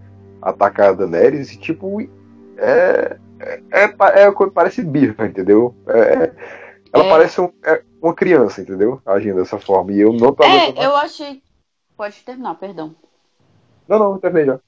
atacar 0.41 0.89
a 0.89 0.93
Daenerys 0.93 1.51
e 1.53 1.57
tipo. 1.57 2.01
É. 2.57 3.17
É, 3.39 3.61
é, 3.71 4.23
é 4.23 4.31
coisa- 4.31 4.51
parece 4.51 4.81
birra, 4.81 5.27
entendeu? 5.27 5.75
É, 5.87 5.99
é- 5.99 6.33
ela 6.91 7.03
É. 7.05 7.09
parece 7.09 7.39
um- 7.39 7.51
é 7.63 7.83
uma 8.01 8.13
criança, 8.13 8.61
entendeu? 8.61 8.99
Agindo 9.05 9.35
dessa 9.37 9.59
forma. 9.59 9.91
E 9.91 9.99
eu 9.99 10.11
não 10.13 10.33
tô 10.33 10.43
É, 10.43 10.73
eu 10.83 10.95
achei. 10.95 11.41
Pode 11.95 12.15
terminar, 12.23 12.55
perdão. 12.55 12.95
Não, 13.87 13.99
não, 13.99 14.17
terminei 14.17 14.45
já. 14.45 14.59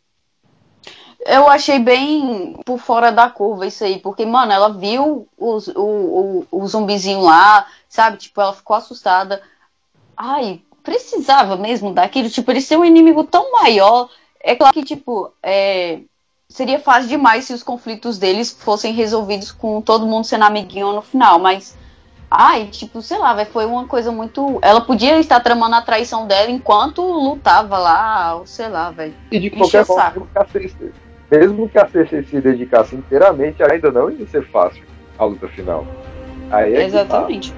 Eu 1.25 1.49
achei 1.49 1.79
bem 1.79 2.55
por 2.65 2.79
fora 2.79 3.11
da 3.11 3.29
curva 3.29 3.67
isso 3.67 3.83
aí, 3.83 3.99
porque, 3.99 4.25
mano, 4.25 4.51
ela 4.51 4.69
viu 4.69 5.27
os, 5.37 5.67
o, 5.67 5.81
o, 5.81 6.47
o 6.49 6.67
zumbizinho 6.67 7.21
lá, 7.21 7.67
sabe? 7.89 8.17
Tipo, 8.17 8.39
ela 8.39 8.53
ficou 8.53 8.75
assustada. 8.75 9.41
Ai, 10.15 10.61
precisava 10.81 11.57
mesmo 11.57 11.93
daquilo. 11.93 12.29
Tipo, 12.29 12.51
ele 12.51 12.61
ser 12.61 12.77
um 12.77 12.85
inimigo 12.85 13.23
tão 13.25 13.51
maior. 13.51 14.09
É 14.39 14.55
claro 14.55 14.73
que, 14.73 14.83
tipo, 14.83 15.31
é, 15.43 15.99
seria 16.49 16.79
fácil 16.79 17.07
demais 17.07 17.45
se 17.45 17.53
os 17.53 17.63
conflitos 17.63 18.17
deles 18.17 18.51
fossem 18.51 18.91
resolvidos 18.91 19.51
com 19.51 19.81
todo 19.81 20.05
mundo 20.05 20.25
sendo 20.25 20.43
amiguinho 20.43 20.91
no 20.91 21.01
final, 21.01 21.39
mas. 21.39 21.77
Ai, 22.31 22.67
tipo, 22.67 23.01
sei 23.01 23.17
lá, 23.17 23.33
véi, 23.33 23.45
foi 23.45 23.65
uma 23.65 23.87
coisa 23.87 24.11
muito. 24.11 24.59
Ela 24.61 24.81
podia 24.81 25.19
estar 25.19 25.39
tramando 25.39 25.75
a 25.75 25.81
traição 25.81 26.27
dela 26.27 26.51
enquanto 26.51 27.01
lutava 27.01 27.77
lá, 27.79 28.39
sei 28.45 28.67
lá, 28.67 28.91
velho. 28.91 29.15
E 29.31 29.39
de 29.39 29.49
qualquer 29.49 29.83
forma, 29.83 30.27
mesmo 31.31 31.69
que 31.69 31.79
a 31.79 31.87
Cersei 31.87 32.23
se 32.23 32.39
dedicasse 32.39 32.95
inteiramente, 32.95 33.63
ainda 33.63 33.91
não 33.91 34.11
ia 34.11 34.27
ser 34.27 34.47
fácil 34.51 34.83
a 35.17 35.25
luta 35.25 35.47
final. 35.47 35.87
Aí 36.51 36.75
é 36.75 36.75
que 36.75 36.81
tá. 36.81 36.85
Exatamente. 36.85 37.53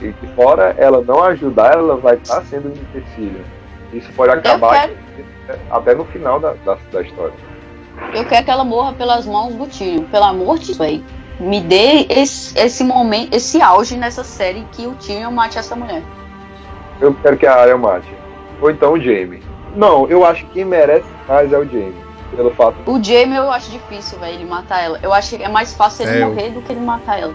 E 0.00 0.12
que 0.12 0.26
fora 0.28 0.74
ela 0.78 1.02
não 1.02 1.22
ajudar, 1.24 1.74
ela 1.74 1.96
vai 1.96 2.16
estar 2.16 2.42
sendo 2.46 2.70
um 2.70 2.72
empecilho. 2.72 3.44
Isso 3.92 4.10
pode 4.14 4.32
acabar 4.32 4.88
até 5.70 5.94
no 5.94 6.06
final 6.06 6.40
da, 6.40 6.54
da, 6.64 6.78
da 6.90 7.02
história. 7.02 7.51
Eu 8.14 8.24
quero 8.26 8.44
que 8.44 8.50
ela 8.50 8.64
morra 8.64 8.92
pelas 8.92 9.26
mãos 9.26 9.54
do 9.54 9.66
Tyrion. 9.66 10.04
Pelo 10.04 10.24
amor 10.24 10.58
de 10.58 10.76
Deus. 10.76 11.00
Me 11.40 11.60
dê 11.60 12.06
esse, 12.08 12.56
esse 12.58 12.84
momento, 12.84 13.34
esse 13.34 13.60
auge 13.60 13.96
nessa 13.96 14.22
série 14.22 14.66
que 14.72 14.86
o 14.86 14.92
Tyrion 14.92 15.30
mate 15.30 15.58
essa 15.58 15.74
mulher. 15.74 16.02
Eu 17.00 17.14
quero 17.14 17.36
que 17.36 17.46
a 17.46 17.54
Arya 17.54 17.76
mate. 17.76 18.08
Ou 18.60 18.70
então 18.70 18.92
o 18.92 19.00
Jaime. 19.00 19.42
Não, 19.74 20.06
eu 20.08 20.24
acho 20.24 20.44
que 20.46 20.52
quem 20.52 20.64
merece 20.64 21.06
mais 21.26 21.52
é 21.52 21.58
o 21.58 21.64
Jaime. 21.64 21.94
Pelo 22.36 22.50
fato 22.54 22.76
O 22.86 23.02
Jaime 23.02 23.36
eu 23.36 23.50
acho 23.50 23.70
difícil, 23.70 24.18
velho, 24.18 24.34
ele 24.36 24.44
matar 24.44 24.82
ela. 24.82 24.98
Eu 25.02 25.12
acho 25.12 25.36
que 25.36 25.42
é 25.42 25.48
mais 25.48 25.74
fácil 25.74 26.06
ele 26.06 26.18
É, 26.18 26.22
eu- 26.22 26.28
morrer 26.28 26.50
do 26.50 26.62
que 26.62 26.72
ele 26.72 26.80
matar 26.80 27.20
ela. 27.20 27.34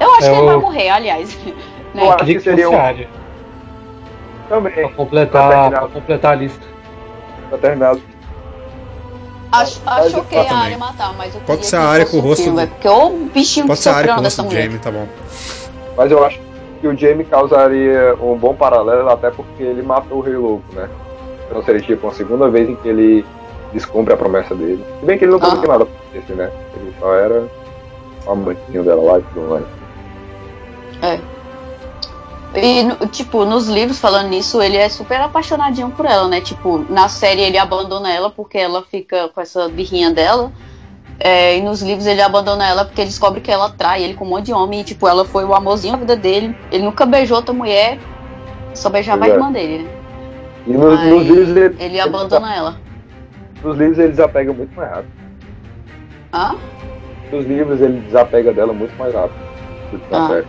Eu 0.00 0.10
acho 0.14 0.26
É, 0.26 0.30
que 0.30 0.36
ele 0.36 0.40
eu- 0.40 0.46
vai 0.46 0.56
morrer, 0.56 0.88
aliás. 0.90 1.38
né? 1.94 2.04
Eu 2.04 2.12
acho 2.12 2.24
que 2.24 2.40
seria 2.40 2.70
um- 2.70 3.06
também, 4.48 4.72
Pra 4.72 4.88
completar, 4.90 5.70
Pra 5.70 5.80
pra 5.80 5.88
completar 5.88 6.32
a 6.32 6.34
lista. 6.36 6.64
pra 7.48 7.58
terminar. 7.58 7.96
Acho, 9.50 9.80
acho 9.86 10.18
ok 10.18 10.38
a 10.38 10.56
área 10.56 10.78
matar, 10.78 11.14
mas 11.16 11.34
eu 11.34 11.40
Pode 11.40 11.64
ser 11.64 11.76
que 11.78 11.82
a 11.82 11.88
área 11.88 12.06
com 12.06 12.16
o 12.16 12.20
um 12.20 12.22
rosto 12.22 12.50
do- 12.50 12.56
velho, 12.56 12.68
Porque 12.68 12.88
o 12.88 13.10
bichinho 13.32 13.66
Pode 13.66 13.80
ser 13.80 13.88
a 13.88 13.94
área 13.96 14.14
com 14.14 14.20
o 14.20 14.24
rosto 14.24 14.42
do. 14.42 14.50
Jamie, 14.50 14.78
tá 14.78 14.90
bom. 14.90 15.06
Mas 15.96 16.10
eu 16.12 16.24
acho 16.24 16.38
que 16.80 16.86
o 16.86 16.96
Jaime 16.96 17.24
causaria 17.24 18.14
um 18.20 18.36
bom 18.36 18.54
paralelo, 18.54 19.08
até 19.08 19.30
porque 19.30 19.62
ele 19.62 19.82
matou 19.82 20.18
o 20.18 20.20
Rei 20.20 20.36
Louco, 20.36 20.62
né? 20.74 20.88
Então 21.48 21.62
seria 21.64 21.80
tipo 21.80 22.06
uma 22.06 22.12
segunda 22.14 22.48
vez 22.48 22.68
em 22.68 22.76
que 22.76 22.88
ele 22.88 23.24
descumpre 23.72 24.12
a 24.12 24.16
promessa 24.16 24.54
dele. 24.54 24.84
Se 25.00 25.06
bem 25.06 25.18
que 25.18 25.24
ele 25.24 25.32
não 25.32 25.38
Ah. 25.38 25.46
prometeu 25.46 25.68
nada 25.70 25.86
pra 25.86 26.20
esse, 26.20 26.32
né? 26.34 26.50
Ele 26.76 26.94
só 27.00 27.14
era 27.14 27.48
o 28.26 28.30
amantinho 28.30 28.84
dela 28.84 29.02
lá 29.12 29.18
e 29.18 29.22
tudo 29.34 29.48
mais. 29.50 29.64
E, 32.64 32.82
no- 32.82 33.06
tipo, 33.08 33.44
nos 33.44 33.68
livros, 33.68 33.98
falando 33.98 34.28
nisso, 34.28 34.60
ele 34.62 34.76
é 34.76 34.88
super 34.88 35.20
apaixonadinho 35.20 35.90
por 35.90 36.06
ela, 36.06 36.28
né? 36.28 36.40
Tipo, 36.40 36.84
na 36.90 37.08
série 37.08 37.42
ele 37.42 37.58
abandona 37.58 38.12
ela 38.12 38.30
porque 38.30 38.58
ela 38.58 38.82
fica 38.82 39.28
com 39.28 39.40
essa 39.40 39.68
birrinha 39.68 40.10
dela. 40.10 40.52
É, 41.20 41.56
e 41.58 41.62
nos 41.62 41.82
livros 41.82 42.06
ele 42.06 42.22
abandona 42.22 42.64
ela 42.66 42.84
porque 42.84 43.00
ele 43.00 43.08
descobre 43.08 43.40
que 43.40 43.50
ela 43.50 43.68
trai 43.70 44.04
ele 44.04 44.14
com 44.14 44.24
um 44.24 44.28
monte 44.28 44.46
de 44.46 44.52
homem. 44.52 44.80
E, 44.80 44.84
tipo, 44.84 45.06
ela 45.08 45.24
foi 45.24 45.44
o 45.44 45.54
amorzinho 45.54 45.94
da 45.94 45.98
vida 45.98 46.16
dele. 46.16 46.56
Ele 46.70 46.84
nunca 46.84 47.04
beijou 47.04 47.36
outra 47.38 47.52
mulher, 47.52 47.98
só 48.74 48.88
beijava 48.88 49.24
a 49.24 49.28
irmã 49.28 49.50
dele, 49.52 49.82
né? 49.84 49.90
E 50.66 50.72
nos, 50.72 50.98
Aí 51.00 51.10
nos 51.10 51.22
livros 51.26 51.56
ele, 51.56 51.76
Ele 51.80 52.00
abandona 52.00 52.54
ela. 52.54 52.76
nos 53.64 53.76
livros 53.76 53.98
ele 53.98 54.08
desapega 54.10 54.52
muito 54.52 54.74
mais 54.76 54.90
rápido. 54.90 55.12
Hã? 56.32 56.54
Nos 57.32 57.44
livros 57.46 57.80
ele 57.80 58.00
desapega 58.00 58.52
dela 58.52 58.72
muito 58.72 58.94
mais 58.98 59.12
rápido. 59.14 59.34
na 60.10 60.18
Ah. 60.26 60.42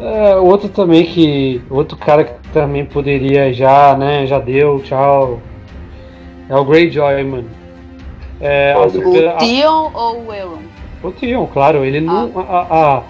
É, 0.00 0.36
outro 0.36 0.68
também 0.68 1.04
que. 1.06 1.62
Outro 1.70 1.96
cara 1.96 2.24
que 2.24 2.48
também 2.52 2.84
poderia 2.84 3.52
já, 3.52 3.96
né? 3.96 4.26
Já 4.26 4.38
deu, 4.38 4.80
tchau. 4.80 5.40
É 6.48 6.54
o 6.54 6.64
Greyjoy, 6.64 7.24
mano. 7.24 7.48
É, 8.40 8.72
a 8.74 8.80
O 8.80 8.90
supera- 8.90 9.34
O 9.36 9.38
Theon 9.38 9.90
ou 9.94 10.26
o 10.26 10.34
Euron? 10.34 10.58
a- 11.02 11.06
o 11.06 11.12
Theon, 11.12 11.46
claro, 11.46 11.84
ele 11.84 12.00
não. 12.00 12.30
A, 12.36 12.96
a, 12.98 13.02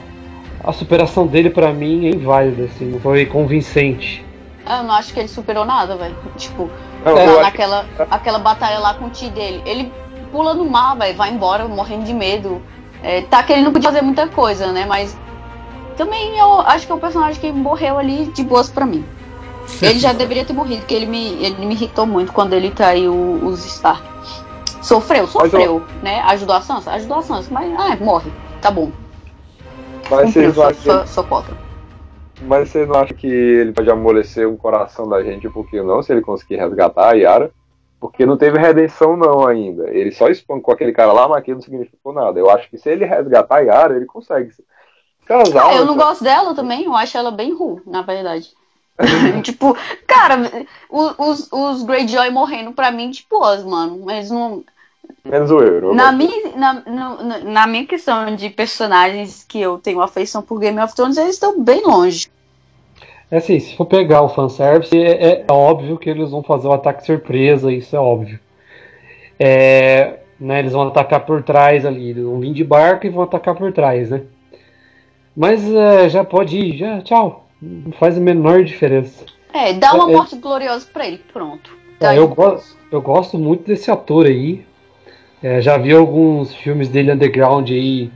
a 0.71 0.73
superação 0.73 1.27
dele 1.27 1.51
pra 1.51 1.73
mim 1.73 2.07
é 2.07 2.11
inválida, 2.11 2.65
assim, 2.65 2.87
não 2.87 3.01
foi 3.01 3.27
convincente. 3.27 4.25
Ah, 4.65 4.79
Eu 4.79 4.85
não 4.85 4.95
acho 4.95 5.13
que 5.13 5.19
ele 5.21 5.29
superou 5.29 5.65
nada, 5.65 5.97
velho. 5.97 6.15
Tipo, 6.37 6.71
Não, 7.05 7.15
lá 7.15 7.21
eu 7.25 7.31
acho 7.33 7.43
naquela 7.43 7.85
aquela 8.11 8.39
batalha 8.39 8.79
lá 8.79 8.95
com 8.95 9.07
o 9.07 9.11
tio 9.11 9.31
dele. 9.31 9.61
Ele 9.67 9.93
pula 10.31 10.55
no 10.55 10.65
mar, 10.65 10.97
velho, 10.97 11.17
vai 11.17 11.31
embora 11.31 11.67
morrendo 11.67 12.05
de 12.05 12.15
medo. 12.15 12.63
É, 13.03 13.23
tá 13.23 13.43
que 13.43 13.53
ele 13.53 13.63
não 13.63 13.73
podia 13.73 13.91
fazer 13.91 14.03
muita 14.03 14.27
coisa, 14.29 14.73
né? 14.73 14.87
Mas 14.89 15.17
também 15.97 16.39
eu 16.39 16.61
acho 16.61 16.87
que 16.87 16.93
é 16.93 16.95
um 16.95 17.01
personagem 17.01 17.41
que 17.41 17.51
morreu 17.53 17.99
ali 17.99 18.27
de 18.27 18.43
boas 18.43 18.69
pra 18.71 18.87
mim. 18.87 19.05
Ele 19.83 19.99
já 19.99 20.13
deveria 20.13 20.45
ter 20.45 20.53
morrido, 20.53 20.81
porque 20.81 20.95
ele 20.95 21.07
me, 21.07 21.45
ele 21.45 21.67
me 21.67 21.75
irritou 21.75 22.07
muito 22.07 22.33
quando 22.33 22.53
ele 22.53 22.71
traiu 22.71 23.13
os 23.43 23.65
Stark. 23.67 24.03
Sofreu, 24.81 25.27
sofreu, 25.27 25.83
né? 26.03 26.21
Ajudou 26.21 26.55
a 26.55 26.61
Sansa? 26.61 26.93
Ajudou 26.93 27.19
a 27.19 27.23
Sansa, 27.23 27.49
mas 27.51 27.73
ah, 27.77 27.97
morre. 28.01 28.31
Tá 28.63 28.71
bom. 28.71 28.93
Mas 30.09 30.27
Cumpriu, 30.27 30.53
vocês, 30.53 30.57
não 30.57 30.65
acham 30.65 31.57
mas 32.43 32.69
vocês 32.69 32.87
não 32.87 32.97
acham 32.97 33.17
que 33.17 33.27
ele 33.27 33.73
pode 33.73 33.91
amolecer 33.91 34.49
o 34.49 34.57
coração 34.57 35.09
da 35.09 35.23
gente 35.23 35.49
um 35.49 35.53
pouquinho, 35.53 35.85
não? 35.85 36.03
Se 36.03 36.13
ele 36.13 36.21
conseguir 36.21 36.57
resgatar 36.57 37.11
a 37.11 37.15
Yara? 37.15 37.51
Porque 37.99 38.27
não 38.27 38.37
teve 38.37 38.59
redenção, 38.59 39.17
não, 39.17 39.47
ainda. 39.47 39.91
Ele 39.91 40.13
só 40.13 40.29
espancou 40.29 40.75
aquele 40.75 40.93
cara 40.93 41.13
lá, 41.13 41.27
mas 41.27 41.39
aquilo 41.39 41.57
não 41.57 41.63
significou 41.63 42.13
nada. 42.13 42.39
Eu 42.39 42.51
acho 42.51 42.69
que 42.69 42.77
se 42.77 42.91
ele 42.91 43.07
resgatar 43.07 43.57
a 43.57 43.61
Yara, 43.61 43.97
ele 43.97 44.05
consegue 44.05 44.51
casar. 45.27 45.67
Ah, 45.67 45.75
eu 45.75 45.85
não 45.85 45.97
né? 45.97 46.03
gosto 46.03 46.25
dela 46.25 46.55
também, 46.55 46.85
eu 46.85 46.95
acho 46.95 47.19
ela 47.19 47.31
bem 47.31 47.53
ruim, 47.53 47.81
na 47.87 48.03
verdade. 48.03 48.49
tipo, 49.43 49.77
cara, 50.07 50.67
os, 50.89 51.49
os 51.53 51.83
Greyjoy 51.83 52.31
morrendo 52.31 52.73
pra 52.73 52.91
mim, 52.91 53.11
tipo, 53.11 53.39
os, 53.45 53.63
mano. 53.65 54.11
Eles 54.11 54.31
não. 54.31 54.65
Menos 55.25 55.51
o 55.51 55.61
Euro. 55.61 55.95
Na 55.95 56.13
minha, 56.13 56.57
na, 56.57 56.83
na, 56.87 57.39
na 57.39 57.67
minha 57.67 57.87
questão 57.87 58.35
de 58.35 58.49
personagens 58.49 59.45
que 59.47 59.61
eu 59.61 59.79
tenho 59.79 60.01
afeição 60.01 60.41
por 60.41 60.59
Game 60.59 60.81
of 60.81 60.95
Thrones, 60.95 61.17
eles 61.17 61.35
estão 61.35 61.63
bem 61.63 61.83
longe. 61.83 62.29
É 63.31 63.39
assim, 63.39 63.59
se 63.59 63.77
for 63.77 63.87
pegar 63.87 64.23
o 64.23 64.29
fanservice, 64.29 64.97
é, 64.97 65.45
é 65.47 65.53
óbvio 65.53 65.99
que 65.99 66.09
eles 66.09 66.31
vão 66.31 66.43
fazer 66.43 66.69
o 66.69 66.73
ataque 66.73 67.05
surpresa, 67.05 67.73
isso 67.73 67.95
é 67.95 67.99
óbvio. 67.99 68.39
É, 69.39 70.21
né, 70.39 70.61
eles 70.61 70.73
vão 70.73 70.89
atacar 70.89 71.27
por 71.27 71.43
trás 71.43 71.85
ali, 71.85 72.11
eles 72.11 72.25
vão 72.25 72.39
vir 72.39 72.53
de 72.53 72.65
barco 72.65 73.05
e 73.05 73.11
vão 73.11 73.25
atacar 73.25 73.55
por 73.57 73.73
trás, 73.73 74.11
né? 74.11 74.23
Mas 75.37 75.63
é, 75.69 76.09
já 76.09 76.25
pode 76.25 76.57
ir, 76.57 76.79
já, 76.79 77.03
tchau. 77.03 77.47
Não 77.61 77.93
faz 77.93 78.17
a 78.17 78.21
menor 78.21 78.65
diferença. 78.65 79.25
É, 79.53 79.73
dá 79.75 79.93
uma 79.93 80.09
É, 80.09 80.13
é. 80.13 80.17
morte 80.17 80.37
gloriosa 80.37 80.87
pra 80.93 81.07
ele, 81.07 81.21
pronto. 81.33 81.77
Tá 81.99 82.15
eu, 82.15 82.29
go 82.29 82.59
eu 82.91 83.01
gosto 83.01 83.39
muito 83.39 83.67
desse 83.67 83.91
ator 83.91 84.27
aí. 84.27 84.65
É, 85.43 85.61
já 85.61 85.77
vi 85.77 85.93
alguns 85.93 86.55
filmes 86.55 86.89
dele 86.89 87.13
underground 87.13 87.71
aí. 87.71 88.11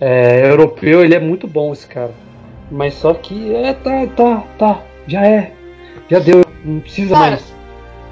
É, 0.00 0.50
europeu, 0.50 1.04
ele 1.04 1.14
é 1.14 1.20
muito 1.20 1.46
bom 1.46 1.72
esse 1.72 1.86
cara. 1.86 2.12
Mas 2.70 2.94
só 2.94 3.12
que 3.14 3.54
é, 3.54 3.72
tá, 3.72 4.06
tá, 4.16 4.44
tá, 4.58 4.82
já 5.06 5.24
é. 5.26 5.52
Já 6.08 6.18
deu, 6.18 6.44
não 6.64 6.80
precisa 6.80 7.14
Cara, 7.14 7.30
mais. 7.30 7.54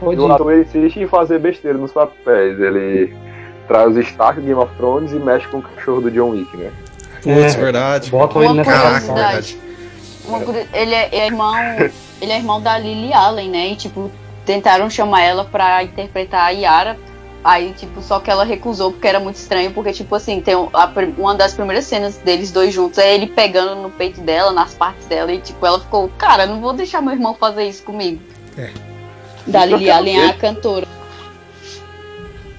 Pode 0.01 0.21
O 0.21 0.33
ator 0.33 0.53
ele 0.53 0.63
insiste 0.63 1.01
em 1.01 1.07
fazer 1.07 1.39
besteira 1.39 1.79
nos 1.79 1.93
papéis. 1.93 2.59
Ele 2.61 3.15
traz 3.67 3.97
o 3.97 4.01
Stark 4.01 4.41
Game 4.41 4.55
of 4.55 4.75
Thrones 4.77 5.13
e 5.13 5.17
mexe 5.17 5.47
com 5.49 5.59
o 5.59 5.63
cachorro 5.63 6.03
do 6.03 6.11
John 6.11 6.31
Wick, 6.31 6.57
né? 6.57 6.71
Putz, 7.23 7.55
É, 7.55 7.59
verdade. 7.59 8.11
Botam 8.11 8.43
ele 8.45 8.55
nessa 8.55 8.71
Caraca. 8.71 9.45
Uma 10.27 10.41
curi- 10.41 10.67
ele, 10.73 10.95
é, 10.95 11.09
é 11.13 11.27
irmão, 11.27 11.55
ele 12.21 12.33
é 12.33 12.37
irmão 12.37 12.61
da 12.61 12.79
Lily 12.79 13.13
Allen, 13.13 13.51
né? 13.51 13.69
E, 13.69 13.77
tipo, 13.77 14.11
tentaram 14.45 14.89
chamar 14.91 15.23
ela 15.23 15.45
pra 15.45 15.83
interpretar 15.83 16.47
a 16.47 16.51
Yara. 16.51 16.99
Aí, 17.43 17.73
tipo, 17.73 18.03
só 18.03 18.19
que 18.19 18.31
ela 18.31 18.45
recusou 18.45 18.91
porque 18.93 19.07
era 19.09 19.21
muito 19.21 19.37
estranho. 19.37 19.71
Porque, 19.71 19.93
tipo 19.93 20.15
assim, 20.15 20.41
tem 20.41 20.55
um- 20.57 20.69
a 20.75 20.91
uma 21.17 21.35
das 21.35 21.55
primeiras 21.55 21.85
cenas 21.87 22.17
deles 22.19 22.51
dois 22.51 22.75
juntos 22.75 22.99
é 22.99 23.15
ele 23.15 23.27
pegando 23.29 23.77
no 23.77 23.91
peito 23.91 24.21
dela, 24.21 24.53
nas 24.53 24.75
partes 24.75 25.07
dela. 25.07 25.33
E, 25.33 25.39
tipo, 25.39 25.65
ela 25.65 25.81
ficou, 25.81 26.11
cara, 26.19 26.47
não 26.47 26.61
vou 26.61 26.73
deixar 26.75 27.01
meu 27.01 27.13
irmão 27.15 27.35
fazer 27.35 27.65
isso 27.65 27.83
comigo. 27.85 28.21
É. 28.57 28.71
Da 29.47 29.65
Lily 29.65 29.89
Allen, 29.91 30.25
a 30.29 30.35
cantora. 30.35 30.87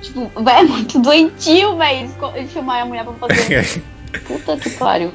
Tipo, 0.01 0.31
velho, 0.41 0.57
é 0.59 0.63
muito 0.63 0.99
doentio, 0.99 1.77
velho. 1.77 2.09
Eles 2.35 2.51
chamaram 2.51 2.83
a 2.83 2.85
mulher 2.85 3.03
pra 3.05 3.13
fazer. 3.27 3.83
Puta 4.27 4.57
que 4.57 4.69
pariu. 4.71 5.11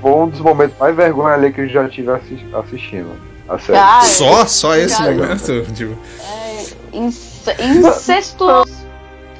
Foi 0.00 0.10
um 0.12 0.28
dos 0.28 0.40
momentos 0.40 0.76
mais 0.78 0.94
vergonha 0.96 1.34
ali 1.34 1.52
que 1.52 1.60
eu 1.62 1.68
já 1.68 1.88
tive 1.88 2.10
assi- 2.10 2.46
assistindo. 2.54 3.10
A 3.48 3.58
série. 3.58 3.78
Ah, 3.78 4.00
Só, 4.02 4.46
só 4.46 4.76
esse 4.76 4.96
Já- 4.98 5.10
momento? 5.10 5.72
Tipo, 5.74 5.96
ince- 6.92 7.54
incestuoso. 7.60 8.82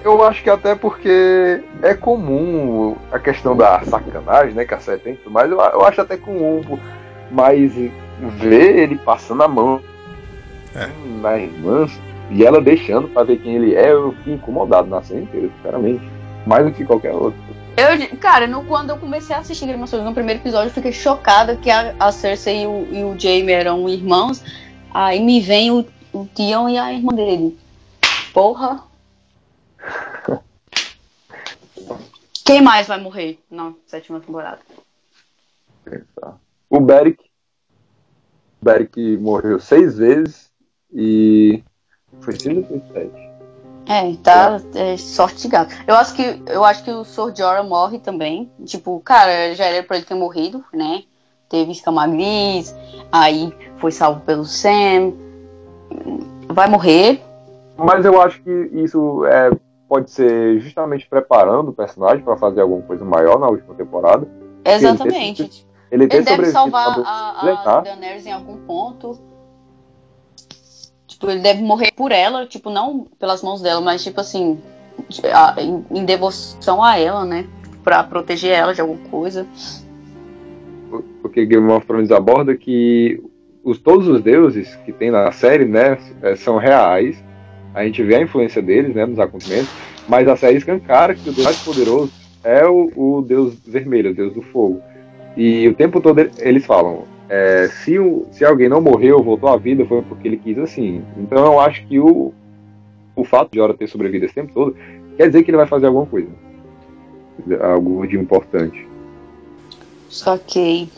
Eu 0.04 0.22
acho 0.24 0.42
que 0.42 0.50
até 0.50 0.74
porque 0.74 1.62
é 1.80 1.94
comum 1.94 2.96
a 3.12 3.18
questão 3.20 3.56
da 3.56 3.80
sacanagem, 3.84 4.52
né? 4.54 4.64
Que 4.64 4.74
a 4.74 4.80
série 4.80 4.98
tem, 4.98 5.12
e 5.14 5.16
tudo 5.16 5.32
mais 5.32 5.48
eu, 5.50 5.58
eu 5.60 5.84
acho 5.86 6.00
até 6.00 6.16
comum, 6.16 6.60
mas 7.30 7.72
ver 7.72 8.76
ele 8.78 8.96
passando 8.96 9.42
a 9.44 9.48
mão 9.48 9.80
É. 10.74 10.88
na 11.20 11.38
irmã 11.38 11.86
e 12.30 12.44
ela 12.44 12.60
deixando 12.60 13.06
pra 13.08 13.22
ver 13.22 13.36
quem 13.38 13.54
ele 13.54 13.74
é, 13.76 13.92
eu 13.92 14.12
fiquei 14.18 14.34
incomodado 14.34 14.88
na 14.88 15.00
cena 15.02 15.20
inteira, 15.20 15.48
sinceramente. 15.56 16.02
Mais 16.44 16.64
do 16.64 16.72
que 16.72 16.84
qualquer 16.84 17.12
outro. 17.12 17.38
Eu, 17.74 18.18
cara, 18.18 18.46
no, 18.46 18.64
quando 18.66 18.90
eu 18.90 18.98
comecei 18.98 19.34
a 19.34 19.38
assistir 19.38 19.64
Game 19.66 19.82
of 19.82 19.90
Thrones 19.90 20.06
no 20.06 20.14
primeiro 20.14 20.40
episódio, 20.40 20.68
eu 20.68 20.74
fiquei 20.74 20.92
chocada 20.92 21.56
que 21.56 21.70
a, 21.70 21.96
a 21.98 22.12
Cersei 22.12 22.64
e 22.64 22.66
o, 22.66 22.86
e 22.92 23.02
o 23.02 23.18
Jaime 23.18 23.50
eram 23.52 23.88
irmãos. 23.88 24.44
Aí 24.92 25.20
me 25.20 25.40
vem 25.40 25.70
o, 25.70 25.86
o 26.12 26.26
Tion 26.34 26.68
e 26.68 26.76
a 26.76 26.92
irmã 26.92 27.14
dele. 27.14 27.58
Porra. 28.34 28.84
Quem 32.44 32.60
mais 32.60 32.86
vai 32.86 33.00
morrer 33.00 33.38
na 33.50 33.72
sétima 33.86 34.20
temporada? 34.20 34.60
O 36.68 36.78
Beric. 36.78 37.24
O 38.60 38.64
Beric 38.64 39.16
morreu 39.16 39.58
seis 39.58 39.96
vezes 39.96 40.52
e. 40.92 41.62
Foi 42.20 42.38
seis 42.38 42.58
ou 42.58 42.64
foi 42.64 42.82
sete? 42.92 43.31
É, 43.92 44.16
tá 44.22 44.58
é, 44.74 44.96
sorte 44.96 45.42
de 45.42 45.48
gato. 45.48 45.74
Eu 45.86 45.94
acho 45.96 46.14
que 46.14 46.42
eu 46.46 46.64
acho 46.64 46.82
que 46.82 46.90
o 46.90 47.04
Sor 47.04 47.34
Jorah 47.36 47.62
morre 47.62 47.98
também. 47.98 48.50
Tipo, 48.64 48.98
cara, 49.00 49.54
já 49.54 49.66
era 49.66 49.82
pra 49.82 49.96
ele 49.96 50.06
ter 50.06 50.14
morrido, 50.14 50.64
né? 50.72 51.02
Teve 51.46 51.72
escama 51.72 52.06
gris, 52.06 52.74
aí 53.12 53.52
foi 53.76 53.92
salvo 53.92 54.20
pelo 54.20 54.46
Sam. 54.46 55.12
Vai 56.48 56.70
morrer. 56.70 57.22
Mas 57.76 58.04
eu 58.06 58.20
acho 58.22 58.40
que 58.42 58.70
isso 58.72 59.26
é, 59.26 59.50
pode 59.86 60.10
ser 60.10 60.58
justamente 60.60 61.06
preparando 61.06 61.68
o 61.68 61.74
personagem 61.74 62.24
para 62.24 62.36
fazer 62.38 62.62
alguma 62.62 62.80
coisa 62.82 63.04
maior 63.04 63.38
na 63.38 63.48
última 63.48 63.74
temporada. 63.74 64.26
Exatamente. 64.64 65.66
Ele, 65.90 66.08
tem 66.08 66.20
Ele 66.20 66.24
deve 66.24 66.46
sobrevivido 66.46 66.52
salvar 66.52 66.98
a 67.04 67.78
a. 67.78 67.80
Daenerys 67.82 68.24
em 68.24 68.32
algum 68.32 68.56
ponto. 68.64 69.31
Tipo, 71.22 71.30
ele 71.30 71.40
deve 71.40 71.62
morrer 71.62 71.92
por 71.94 72.10
ela, 72.10 72.46
tipo, 72.46 72.68
não 72.68 73.06
pelas 73.16 73.44
mãos 73.44 73.62
dela, 73.62 73.80
mas 73.80 74.02
tipo 74.02 74.20
assim, 74.20 74.58
em, 75.88 76.04
devoção 76.04 76.82
a 76.82 76.98
ela, 76.98 77.24
né? 77.24 77.46
Pra 77.84 78.02
proteger 78.02 78.50
ela 78.50 78.74
de 78.74 78.80
alguma 78.80 79.08
coisa. 79.08 79.46
porque 81.22 81.46
Game 81.46 81.70
of 81.70 81.86
Thrones 81.86 82.10
aborda 82.10 82.56
que 82.56 83.22
os, 83.62 83.78
todos 83.78 84.08
os 84.08 84.20
deuses 84.20 84.74
que 84.84 84.90
tem 84.90 85.12
na 85.12 85.30
série, 85.30 85.64
né, 85.64 85.96
é, 86.22 86.34
são 86.34 86.56
reais. 86.56 87.22
A 87.72 87.84
gente 87.84 88.02
vê 88.02 88.16
a 88.16 88.22
influência 88.22 88.60
deles, 88.60 88.92
né, 88.92 89.06
nos 89.06 89.20
acontecimentos, 89.20 89.70
mas 90.08 90.26
a 90.26 90.36
série 90.36 90.56
escancara 90.56 91.14
que 91.14 91.28
o 91.28 91.32
deus 91.32 91.44
mais 91.44 91.62
poderoso 91.62 92.12
é 92.42 92.66
o, 92.66 92.90
o 92.96 93.22
deus 93.22 93.54
vermelho, 93.64 94.10
o 94.10 94.14
deus 94.14 94.34
do 94.34 94.42
fogo. 94.42 94.82
E 95.36 95.68
o 95.68 95.74
tempo 95.74 96.00
todo 96.00 96.18
eles 96.40 96.66
falam, 96.66 97.04
é, 97.34 97.68
se, 97.68 97.98
o- 97.98 98.26
se 98.30 98.44
alguém 98.44 98.68
não 98.68 98.80
morreu, 98.82 99.22
voltou 99.22 99.48
à 99.48 99.56
vida, 99.56 99.86
foi 99.86 100.02
porque 100.02 100.28
ele 100.28 100.36
quis 100.36 100.58
assim. 100.58 101.02
Então 101.16 101.38
eu 101.46 101.58
acho 101.60 101.82
que 101.86 101.98
o, 101.98 102.30
o 103.16 103.24
fato 103.24 103.50
de 103.52 103.58
Hora 103.60 103.72
ter 103.72 103.86
sobrevivido 103.86 104.26
esse 104.26 104.34
tempo 104.34 104.52
todo 104.52 104.76
quer 105.16 105.28
dizer 105.28 105.42
que 105.42 105.50
ele 105.50 105.56
vai 105.56 105.66
fazer 105.66 105.86
alguma 105.86 106.04
coisa. 106.04 106.28
Algo 107.62 108.06
de 108.06 108.16
importante. 108.18 108.86
Só 110.10 110.36
que 110.36 110.90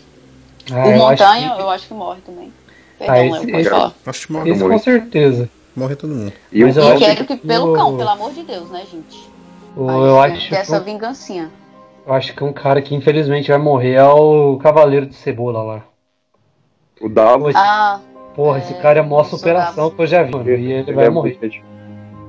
Ah, 0.73 0.75
o 0.75 0.91
eu 0.91 1.07
acho 1.07 1.23
Montanha, 1.23 1.55
que- 1.55 1.61
eu 1.63 1.71
acho 1.71 1.87
que 1.89 1.95
morre 1.95 2.21
também. 2.27 2.53
Ah, 3.01 3.07
Perdão, 3.07 3.17
esse- 3.17 3.31
Léo, 3.31 3.41
pode 3.47 3.61
esse- 3.61 3.71
falar. 3.71 3.95
acho 4.07 4.27
que 4.27 4.33
morre, 4.33 4.51
Isso 4.51 4.69
com 4.69 4.79
certeza. 4.79 5.51
morre 5.77 5.95
todo 5.97 6.15
mundo. 6.15 6.33
E 6.51 6.61
eu 6.61 6.67
E 6.69 6.71
acho 6.71 6.99
quero 6.99 7.25
que 7.27 7.37
pelo 7.37 7.73
o- 7.73 7.77
cão, 7.77 7.97
pelo 7.97 8.09
amor 8.11 8.33
de 8.33 8.43
Deus, 8.43 8.71
né, 8.71 8.83
gente? 8.91 9.31
O- 9.77 9.89
eu, 9.91 10.21
acho 10.21 10.49
ter 10.49 10.57
essa 10.57 10.79
que, 10.81 10.85
vingancinha. 10.91 11.49
eu 12.07 12.13
acho 12.13 12.35
que 12.35 12.43
um 12.43 12.53
cara 12.53 12.83
que 12.83 12.95
infelizmente 12.95 13.49
vai 13.51 13.59
morrer 13.59 13.95
é 13.95 14.05
o 14.05 14.57
Cavaleiro 14.59 15.07
de 15.07 15.15
Cebola 15.15 15.63
lá. 15.63 15.83
O 17.05 17.09
Davos 17.09 17.55
Ah, 17.55 18.01
Porra, 18.35 18.59
É, 18.59 18.63
esse 18.63 18.75
cara 18.75 18.99
é 18.99 19.03
a 19.03 19.07
maior 19.07 19.25
superação 19.25 19.91
que 19.91 20.03
eu 20.03 20.07
já 20.07 20.23
vi, 20.25 20.33
mano. 20.33 20.51
E 20.51 20.73
ele 20.73 20.93
vai 20.93 21.07
é 21.07 21.11
morrer. 21.11 21.39
muito- 21.41 21.65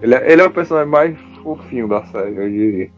Ele 0.03 0.13
é, 0.15 0.31
ele 0.31 0.41
é 0.41 0.45
o 0.45 0.51
personagem 0.51 0.89
mais 0.91 1.17
fofinho 1.41 1.87
da 1.87 2.03
série, 2.05 2.35
eu 2.37 2.49
diria. 2.49 2.89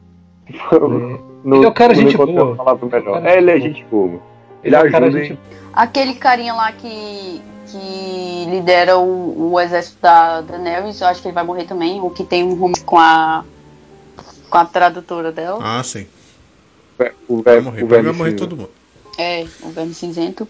No, 1.44 1.56
Ele 1.58 1.66
é 1.66 1.68
o 1.70 1.72
cara 1.74 1.94
gente 1.94 2.18
boa. 2.18 2.56
palavra 2.56 2.86
melhor. 3.00 3.26
É, 3.26 3.38
ele 3.38 3.52
é 3.52 3.60
gente 3.60 3.78
gente 3.80 3.86
boa. 3.86 4.10
Ele 4.10 4.20
Ele 4.64 4.76
é 4.76 4.80
o 4.84 4.92
cara 4.92 5.06
ajuda, 5.06 5.24
gente 5.24 5.40
aquele 5.74 6.16
carinha 6.16 6.54
lá 6.54 6.72
que, 6.72 7.42
que 7.68 8.46
lidera 8.50 8.98
o, 8.98 9.52
o 9.54 9.60
exército 9.60 10.02
da 10.02 10.42
Daenerys, 10.42 11.00
eu 11.00 11.08
acho 11.08 11.22
que 11.22 11.28
ele 11.28 11.36
vai 11.36 11.44
morrer 11.44 11.66
também. 11.66 12.02
O 12.02 12.10
que 12.10 12.24
tem 12.24 12.44
um 12.44 12.56
romance 12.56 12.84
com 12.84 12.98
a 12.98 13.46
com 14.50 14.58
a 14.58 14.66
tradutora 14.66 15.32
dela. 15.32 15.60
Ah, 15.62 15.84
sim. 15.84 16.08
O 17.28 17.42
Vai 17.44 17.54
velho 17.56 17.64
morrer. 17.66 17.84
o 17.84 17.88
velho 17.88 18.04
vai 18.06 18.14
morrer 18.14 18.34
todo 18.34 18.56
mundo. 18.58 18.72
É, 19.18 19.46
o 19.62 19.70
Verme 19.70 19.94
Cinzento. 19.94 20.48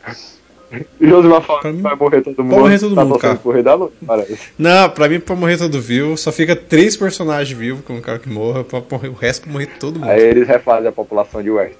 O 0.99 1.08
Josimar 1.08 1.41
Pra 1.41 1.60
que 1.62 1.67
mim- 1.69 1.82
vai 1.82 1.95
morrer 1.95 2.21
todo 2.21 2.43
mundo. 2.43 2.49
Vai 2.51 2.60
morrer 2.60 2.80
todo 2.80 2.95
tá 2.95 3.06
mundo, 3.06 3.19
cara. 3.19 3.39
Rei 3.53 3.63
da 3.63 3.77
parece. 4.06 4.38
Não, 4.58 4.89
pra 4.89 5.08
mim, 5.08 5.19
pra 5.19 5.36
morrer 5.36 5.58
todo 5.58 5.80
vivo, 5.82 6.17
só 6.17 6.32
fica 6.32 6.56
três 6.56 6.97
personagens 6.97 7.58
vivos 7.58 7.86
com 7.86 7.93
um 7.95 8.01
cara 8.01 8.19
que 8.19 8.27
morra, 8.30 8.63
pra 8.65 8.82
morrer, 8.91 9.08
o 9.08 9.13
resto 9.13 9.43
pra 9.43 9.51
morrer 9.53 9.67
todo 9.80 9.99
mundo. 9.99 10.10
Aí 10.10 10.21
eles 10.21 10.47
refazem 10.47 10.89
a 10.89 10.91
população 10.91 11.41
de 11.41 11.49
West. 11.49 11.75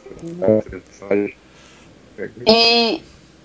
E 2.46 3.02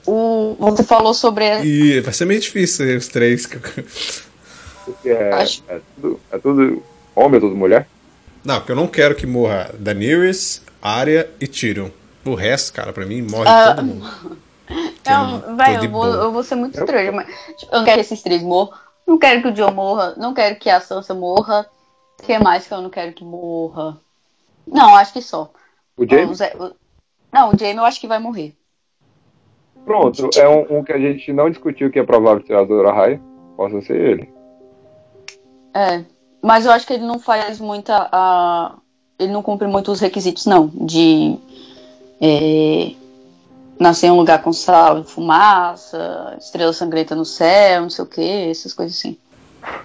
o, 0.06 0.56
você 0.58 0.82
falou 0.82 1.14
sobre. 1.14 1.44
E 1.64 2.00
vai 2.00 2.12
ser 2.12 2.24
meio 2.24 2.40
difícil 2.40 2.96
os 2.96 3.08
três. 3.08 3.46
Porque 3.46 5.08
é, 5.08 5.32
Acho- 5.34 5.62
é, 5.68 5.78
tudo, 6.00 6.20
é 6.32 6.38
tudo 6.38 6.82
homem 7.14 7.34
ou 7.34 7.40
tudo 7.48 7.56
mulher? 7.56 7.86
Não, 8.44 8.56
porque 8.56 8.72
eu 8.72 8.76
não 8.76 8.88
quero 8.88 9.14
que 9.14 9.26
morra 9.26 9.70
Daenerys, 9.78 10.62
Arya 10.80 11.28
e 11.40 11.46
Tyrion. 11.46 11.88
O 12.24 12.34
resto, 12.34 12.72
cara, 12.72 12.92
pra 12.92 13.04
mim, 13.04 13.22
morre 13.22 13.48
Ah, 13.48 13.74
todo 13.74 13.84
mundo. 13.86 14.06
Não, 15.04 15.56
vai, 15.56 15.76
eu 15.76 15.90
vou, 15.90 16.06
eu 16.06 16.32
vou 16.32 16.42
ser 16.42 16.54
muito 16.54 16.78
estranho, 16.78 17.12
mas 17.12 17.26
tipo, 17.58 17.72
eu 17.74 17.78
não 17.78 17.84
quero 17.84 17.96
que 17.96 18.00
esses 18.02 18.22
três 18.22 18.42
morram. 18.42 18.72
Não 19.06 19.18
quero 19.18 19.42
que 19.42 19.48
o 19.48 19.52
John 19.52 19.72
morra. 19.72 20.14
Não 20.16 20.32
quero 20.32 20.56
que 20.56 20.70
a 20.70 20.80
Sansa 20.80 21.12
morra. 21.14 21.66
O 22.20 22.22
que 22.22 22.38
mais 22.38 22.66
que 22.66 22.72
eu 22.72 22.80
não 22.80 22.88
quero 22.90 23.12
que 23.12 23.24
morra? 23.24 23.98
Não, 24.66 24.94
acho 24.94 25.12
que 25.12 25.20
só. 25.20 25.50
O 25.96 26.04
O 26.04 26.08
James? 26.08 26.38
Zé- 26.38 26.54
o- 26.58 26.72
Não, 27.32 27.50
o 27.52 27.58
Jaime 27.58 27.78
eu 27.80 27.84
acho 27.84 28.00
que 28.00 28.06
vai 28.06 28.18
morrer. 28.20 28.54
Pronto, 29.84 30.30
é 30.36 30.48
um, 30.48 30.78
um 30.78 30.84
que 30.84 30.92
a 30.92 30.98
gente 30.98 31.32
não 31.32 31.50
discutiu 31.50 31.90
que 31.90 31.98
é 31.98 32.04
provável 32.04 32.42
tirar 32.44 32.60
a 32.60 32.64
Dora 32.64 32.92
Raia. 32.92 33.20
Possa 33.56 33.80
ser 33.82 34.00
ele. 34.00 34.32
É. 35.74 36.04
Mas 36.40 36.64
eu 36.64 36.72
acho 36.72 36.86
que 36.86 36.92
ele 36.92 37.04
não 37.04 37.18
faz 37.18 37.58
muita. 37.58 38.08
a- 38.12 38.76
Ele 39.18 39.32
não 39.32 39.42
cumpre 39.42 39.66
muito 39.68 39.90
os 39.90 40.00
requisitos, 40.00 40.46
não. 40.46 40.68
De. 40.68 41.38
é, 42.20 42.92
Nascer 43.82 44.06
em 44.06 44.10
um 44.12 44.16
lugar 44.16 44.40
com 44.42 44.52
sal 44.52 45.00
e 45.00 45.04
fumaça, 45.04 46.36
estrela 46.38 46.72
sangrenta 46.72 47.14
no 47.14 47.24
céu, 47.24 47.82
não 47.82 47.90
sei 47.90 48.04
o 48.04 48.08
que, 48.08 48.50
essas 48.50 48.72
coisas 48.72 48.96
assim. 48.96 49.18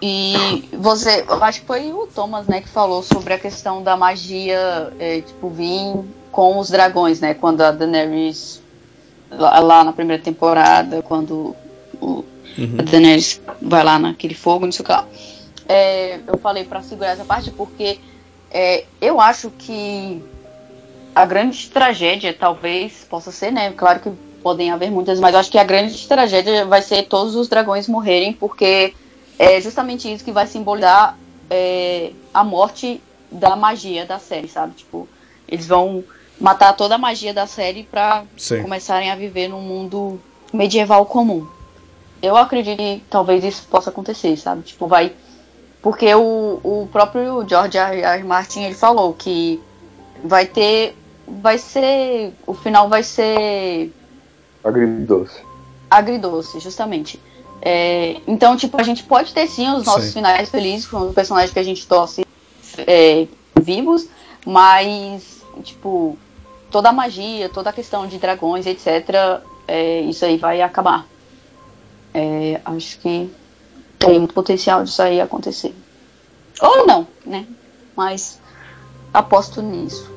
E 0.02 0.70
você, 0.74 1.26
eu 1.28 1.44
acho 1.44 1.62
que 1.62 1.68
foi 1.68 1.92
o 1.92 2.08
Thomas, 2.08 2.48
né, 2.48 2.62
que 2.62 2.70
falou 2.70 3.02
sobre 3.04 3.34
a 3.34 3.40
questão 3.40 3.82
da 3.82 3.98
magia, 3.98 4.94
é, 5.00 5.22
tipo, 5.22 5.50
vir 5.50 6.04
com 6.32 6.60
os 6.60 6.70
dragões, 6.70 7.20
né, 7.20 7.34
quando 7.34 7.62
a 7.62 7.72
Daenerys, 7.72 8.62
lá, 9.32 9.60
lá 9.60 9.84
na 9.84 9.94
primeira 9.94 10.22
temporada, 10.22 11.02
quando 11.02 11.56
o, 12.00 12.24
a 12.80 12.84
Daenerys 12.84 13.42
vai 13.62 13.84
lá 13.84 13.98
naquele 13.98 14.36
fogo, 14.36 14.66
não 14.66 14.72
sei 14.72 14.84
o 14.84 14.86
que 14.86 14.92
lá. 14.92 15.06
É, 15.68 16.20
eu 16.26 16.38
falei 16.38 16.64
pra 16.64 16.82
segurar 16.82 17.12
essa 17.12 17.26
parte 17.26 17.52
porque 17.52 18.00
é, 18.50 18.86
eu 19.02 19.20
acho 19.20 19.52
que 19.52 20.24
a 21.18 21.26
grande 21.26 21.70
tragédia 21.70 22.32
talvez 22.32 23.04
possa 23.10 23.32
ser, 23.32 23.52
né, 23.52 23.72
claro 23.72 24.00
que 24.00 24.12
podem 24.44 24.70
haver 24.70 24.92
muitas, 24.92 25.20
mas 25.20 25.34
eu 25.34 25.40
acho 25.40 25.52
que 25.52 25.58
a 25.58 25.64
grande 25.64 26.08
tragédia 26.08 26.64
vai 26.64 26.82
ser 26.82 27.08
todos 27.08 27.36
os 27.36 27.48
dragões 27.48 27.88
morrerem, 27.88 28.34
porque 28.34 28.94
é 29.40 29.60
justamente 29.60 30.14
isso 30.14 30.24
que 30.24 30.32
vai 30.32 30.46
simbolizar 30.46 31.18
é, 31.50 32.12
a 32.32 32.44
morte 32.44 33.02
da 33.32 33.56
magia 33.56 34.06
da 34.06 34.20
série, 34.20 34.48
sabe? 34.48 34.76
Tipo, 34.76 35.08
eles 35.48 35.66
vão 35.66 36.04
matar 36.40 36.74
toda 36.74 36.96
a 36.96 37.00
magia 37.00 37.34
da 37.34 37.48
série 37.48 37.84
pra 37.84 38.24
Sim. 38.38 38.62
começarem 38.62 39.10
a 39.10 39.16
viver 39.16 39.48
num 39.48 39.62
mundo 39.62 40.22
medieval 40.54 41.04
comum. 41.08 41.48
Eu 42.22 42.38
acredito 42.38 42.78
que 42.78 43.04
talvez 43.10 43.44
isso 43.44 43.68
possa 43.70 43.90
acontecer, 43.90 44.38
sabe? 44.38 44.62
Tipo, 44.62 44.86
vai. 44.86 45.14
Porque 45.82 46.14
o, 46.14 46.60
o 46.64 46.88
próprio 46.92 47.44
George 47.48 47.78
R. 47.78 48.02
R. 48.02 48.24
Martin 48.24 48.64
ele 48.64 48.76
falou 48.76 49.14
que 49.14 49.60
vai 50.24 50.46
ter. 50.46 50.96
Vai 51.28 51.58
ser. 51.58 52.34
O 52.46 52.54
final 52.54 52.88
vai 52.88 53.04
ser 53.04 53.92
Agridoce. 54.64 55.42
agridoce, 55.90 56.60
justamente. 56.60 57.20
É, 57.62 58.22
então, 58.28 58.56
tipo, 58.56 58.80
a 58.80 58.84
gente 58.84 59.04
pode 59.04 59.34
ter 59.34 59.48
sim 59.48 59.70
os 59.70 59.86
nossos 59.86 60.06
Sim. 60.06 60.14
finais 60.14 60.50
felizes 60.50 60.88
com 60.88 61.08
os 61.08 61.14
personagens 61.14 61.52
que 61.52 61.60
a 61.60 61.64
gente 61.64 61.86
torce 61.88 62.26
é, 62.78 63.28
vivos, 63.60 64.08
mas, 64.46 65.42
tipo, 65.64 66.18
toda 66.70 66.90
a 66.90 66.94
magia, 66.94 67.50
toda 67.50 67.70
a 67.70 67.74
questão 67.74 68.08
de 68.08 68.18
dragões, 68.18 68.66
etc., 68.66 69.42
é, 69.68 70.02
isso 70.02 70.24
aí 70.24 70.38
vai 70.38 70.62
acabar. 70.62 71.06
É, 72.14 72.62
acho 72.64 73.00
que 73.00 73.30
tem 74.00 74.20
muito 74.20 74.34
potencial 74.34 74.84
disso 74.84 75.02
aí 75.02 75.20
acontecer. 75.20 75.76
Ou 76.62 76.86
não, 76.88 77.08
né? 77.26 77.46
Mas 77.96 78.40
aposto 79.14 79.62
nisso. 79.62 80.17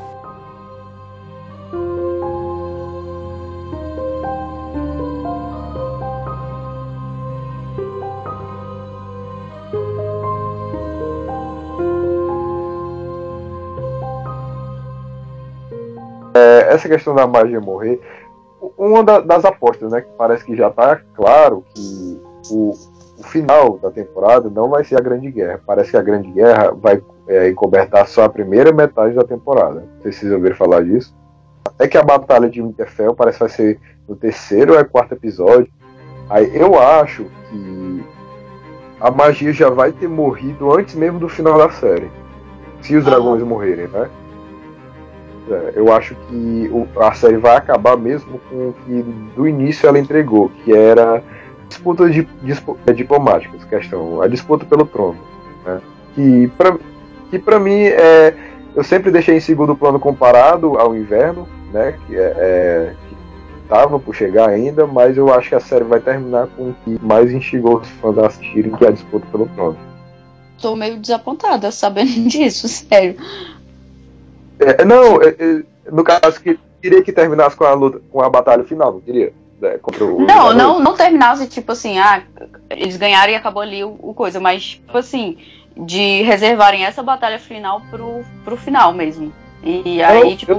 É, 16.40 16.72
essa 16.74 16.88
questão 16.88 17.14
da 17.14 17.26
magia 17.26 17.60
morrer, 17.60 18.00
uma 18.76 19.02
da- 19.04 19.20
das 19.20 19.44
apostas, 19.44 19.90
né? 19.92 20.00
Que 20.00 20.10
parece 20.16 20.44
que 20.44 20.56
já 20.56 20.70
tá 20.70 21.00
claro 21.14 21.64
que 21.74 22.20
o, 22.50 22.70
o 23.18 23.22
final 23.24 23.78
da 23.78 23.90
temporada 23.90 24.48
não 24.50 24.68
vai 24.68 24.84
ser 24.84 24.96
a 24.96 25.00
Grande 25.02 25.30
Guerra. 25.30 25.60
Parece 25.66 25.90
que 25.90 25.96
a 25.96 26.02
Grande 26.02 26.30
Guerra 26.30 26.72
vai 26.72 27.02
é, 27.28 27.48
encobertar 27.48 28.06
só 28.08 28.24
a 28.24 28.28
primeira 28.28 28.72
metade 28.72 29.14
da 29.14 29.24
temporada. 29.24 29.84
Vocês 30.02 30.30
ouviram 30.32 30.56
falar 30.56 30.82
disso. 30.84 31.14
Até 31.64 31.86
que 31.88 31.98
a 31.98 32.02
Batalha 32.02 32.48
de 32.48 32.60
Winterfell 32.62 33.14
parece 33.14 33.38
que 33.38 33.44
vai 33.44 33.50
ser 33.50 33.80
no 34.08 34.16
terceiro 34.16 34.72
ou 34.74 34.78
é 34.80 34.84
quarto 34.84 35.12
episódio. 35.14 35.68
Aí 36.28 36.50
eu 36.56 36.78
acho 36.80 37.24
que 37.50 38.04
a 39.00 39.10
magia 39.10 39.52
já 39.52 39.70
vai 39.70 39.92
ter 39.92 40.08
morrido 40.08 40.72
antes 40.76 40.94
mesmo 40.94 41.18
do 41.18 41.28
final 41.28 41.56
da 41.58 41.70
série. 41.70 42.10
Se 42.82 42.96
os 42.96 43.06
Ah. 43.06 43.10
dragões 43.10 43.42
morrerem, 43.42 43.88
né? 43.88 44.08
É, 45.50 45.72
eu 45.74 45.92
acho 45.92 46.14
que 46.28 46.70
o- 46.72 46.86
a 47.02 47.12
série 47.12 47.36
vai 47.36 47.56
acabar 47.56 47.96
mesmo 47.96 48.38
com 48.48 48.68
o 48.68 48.74
que 48.86 49.02
do 49.34 49.48
início 49.48 49.88
ela 49.88 49.98
entregou, 49.98 50.50
que 50.64 50.72
era 50.72 51.22
disputas 51.68 52.12
de, 52.14 52.22
dispu- 52.42 52.78
é, 52.86 52.92
diplomáticas, 52.92 53.64
questão, 53.64 54.22
a 54.22 54.28
disputa 54.28 54.64
pelo 54.64 54.84
trono. 54.86 55.18
Né? 55.64 55.80
Que, 56.14 56.48
pra, 56.56 56.76
que 57.30 57.38
pra 57.38 57.58
mim 57.58 57.82
é. 57.84 58.34
Eu 58.74 58.84
sempre 58.84 59.10
deixei 59.10 59.36
em 59.36 59.40
segundo 59.40 59.74
plano 59.74 59.98
comparado 59.98 60.78
ao 60.78 60.94
inverno, 60.94 61.48
né? 61.72 61.98
Que 62.06 62.14
é, 62.16 62.20
é 62.36 62.94
que 63.08 63.16
tava 63.68 63.98
por 63.98 64.14
chegar 64.14 64.48
ainda, 64.48 64.86
mas 64.86 65.16
eu 65.16 65.32
acho 65.34 65.48
que 65.48 65.54
a 65.56 65.60
série 65.60 65.82
vai 65.84 65.98
terminar 65.98 66.46
com 66.56 66.70
o 66.70 66.74
que 66.84 66.96
mais 67.04 67.32
instigou 67.32 67.78
os 67.78 67.88
fãs 67.88 68.16
a 68.18 68.26
assistirem, 68.28 68.70
que 68.70 68.84
é 68.84 68.88
a 68.88 68.92
disputa 68.92 69.26
pelo 69.32 69.46
trono. 69.48 69.76
Tô 70.60 70.76
meio 70.76 70.98
desapontada 70.98 71.72
sabendo 71.72 72.10
disso, 72.28 72.68
sério. 72.68 73.16
É, 74.60 74.84
não, 74.84 75.20
é, 75.22 75.28
é, 75.38 75.62
no 75.90 76.04
caso 76.04 76.40
que 76.40 76.58
queria 76.82 77.02
que 77.02 77.12
terminasse 77.12 77.56
com 77.56 77.64
a 77.64 77.72
luta, 77.72 78.00
com 78.10 78.20
a 78.22 78.28
batalha 78.28 78.62
final, 78.64 78.92
não 78.92 79.00
queria? 79.00 79.32
É, 79.62 79.78
contra 79.78 80.04
o 80.04 80.20
Não, 80.22 80.54
não, 80.54 80.78
não 80.80 80.94
terminasse, 80.94 81.46
tipo 81.46 81.72
assim, 81.72 81.98
ah, 81.98 82.22
eles 82.70 82.96
ganharam 82.96 83.32
e 83.32 83.36
acabou 83.36 83.62
ali 83.62 83.84
o, 83.84 83.96
o 84.00 84.14
coisa, 84.14 84.40
mas, 84.40 84.62
tipo 84.64 84.96
assim, 84.96 85.36
de 85.76 86.22
reservarem 86.22 86.84
essa 86.84 87.02
batalha 87.02 87.38
final 87.38 87.82
pro, 87.90 88.22
pro 88.44 88.56
final 88.56 88.92
mesmo. 88.92 89.32
E 89.62 90.02
aí, 90.02 90.30
Eu- 90.30 90.36
tipo, 90.36 90.52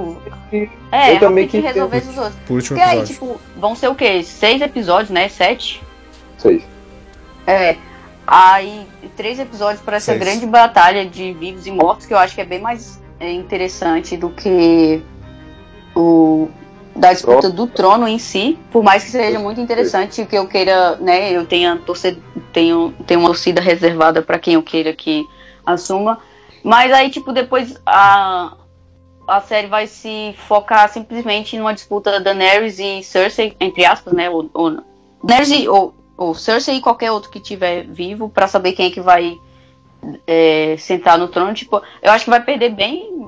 eu- 0.52 0.68
é, 0.92 1.14
eu 1.16 1.18
também 1.20 1.48
quis 1.48 1.62
resolver 1.62 1.96
esses 1.96 2.16
outros. 2.16 2.36
Por 2.46 2.54
último 2.54 2.78
Porque 2.78 2.90
aí, 2.96 3.04
tipo, 3.04 3.40
vão 3.56 3.74
ser 3.74 3.88
o 3.88 3.94
quê? 3.96 4.22
Seis 4.22 4.62
episódios, 4.62 5.10
né? 5.10 5.28
Sete? 5.28 5.82
Seis. 6.38 6.62
É. 7.44 7.76
Aí, 8.24 8.86
três 9.16 9.40
episódios 9.40 9.80
para 9.80 9.96
essa 9.96 10.14
grande 10.14 10.46
batalha 10.46 11.04
de 11.04 11.32
vivos 11.32 11.66
e 11.66 11.72
mortos, 11.72 12.06
que 12.06 12.14
eu 12.14 12.18
acho 12.18 12.36
que 12.36 12.40
é 12.40 12.44
bem 12.44 12.60
mais 12.60 13.00
é, 13.00 13.01
interessante 13.30 14.16
do 14.16 14.30
que 14.30 15.02
o 15.94 16.48
da 16.94 17.12
disputa 17.12 17.48
do 17.48 17.66
trono 17.66 18.06
em 18.06 18.18
si, 18.18 18.58
por 18.70 18.82
mais 18.82 19.04
que 19.04 19.10
seja 19.10 19.38
muito 19.38 19.60
interessante 19.60 20.26
que 20.26 20.36
eu 20.36 20.46
queira, 20.46 20.96
né, 20.96 21.32
eu 21.32 21.46
tenha 21.46 21.76
torcida, 21.76 22.20
tenho, 22.52 22.94
tenho 23.06 23.20
uma 23.20 23.30
torcida 23.30 23.60
reservada 23.62 24.20
para 24.20 24.38
quem 24.38 24.54
eu 24.54 24.62
queira 24.62 24.92
que 24.92 25.24
assuma, 25.64 26.18
mas 26.62 26.92
aí 26.92 27.10
tipo 27.10 27.32
depois 27.32 27.80
a 27.86 28.56
a 29.26 29.40
série 29.40 29.68
vai 29.68 29.86
se 29.86 30.34
focar 30.48 30.88
simplesmente 30.88 31.56
numa 31.56 31.72
disputa 31.72 32.20
Daenerys 32.20 32.78
e 32.78 33.02
Cersei, 33.02 33.56
entre 33.60 33.84
aspas, 33.84 34.12
né, 34.12 34.28
ou, 34.28 34.50
ou 34.52 34.82
Daenerys 35.22 35.66
ou, 35.68 35.94
ou 36.16 36.34
Cersei 36.34 36.76
e 36.76 36.80
qualquer 36.80 37.12
outro 37.12 37.30
que 37.30 37.40
tiver 37.40 37.84
vivo 37.84 38.28
para 38.28 38.48
saber 38.48 38.72
quem 38.72 38.86
é 38.86 38.90
que 38.90 39.00
vai 39.00 39.38
é, 40.26 40.76
sentar 40.78 41.18
no 41.18 41.28
trono, 41.28 41.54
tipo, 41.54 41.80
eu 42.02 42.12
acho 42.12 42.24
que 42.24 42.30
vai 42.30 42.42
perder 42.42 42.70
bem 42.70 43.22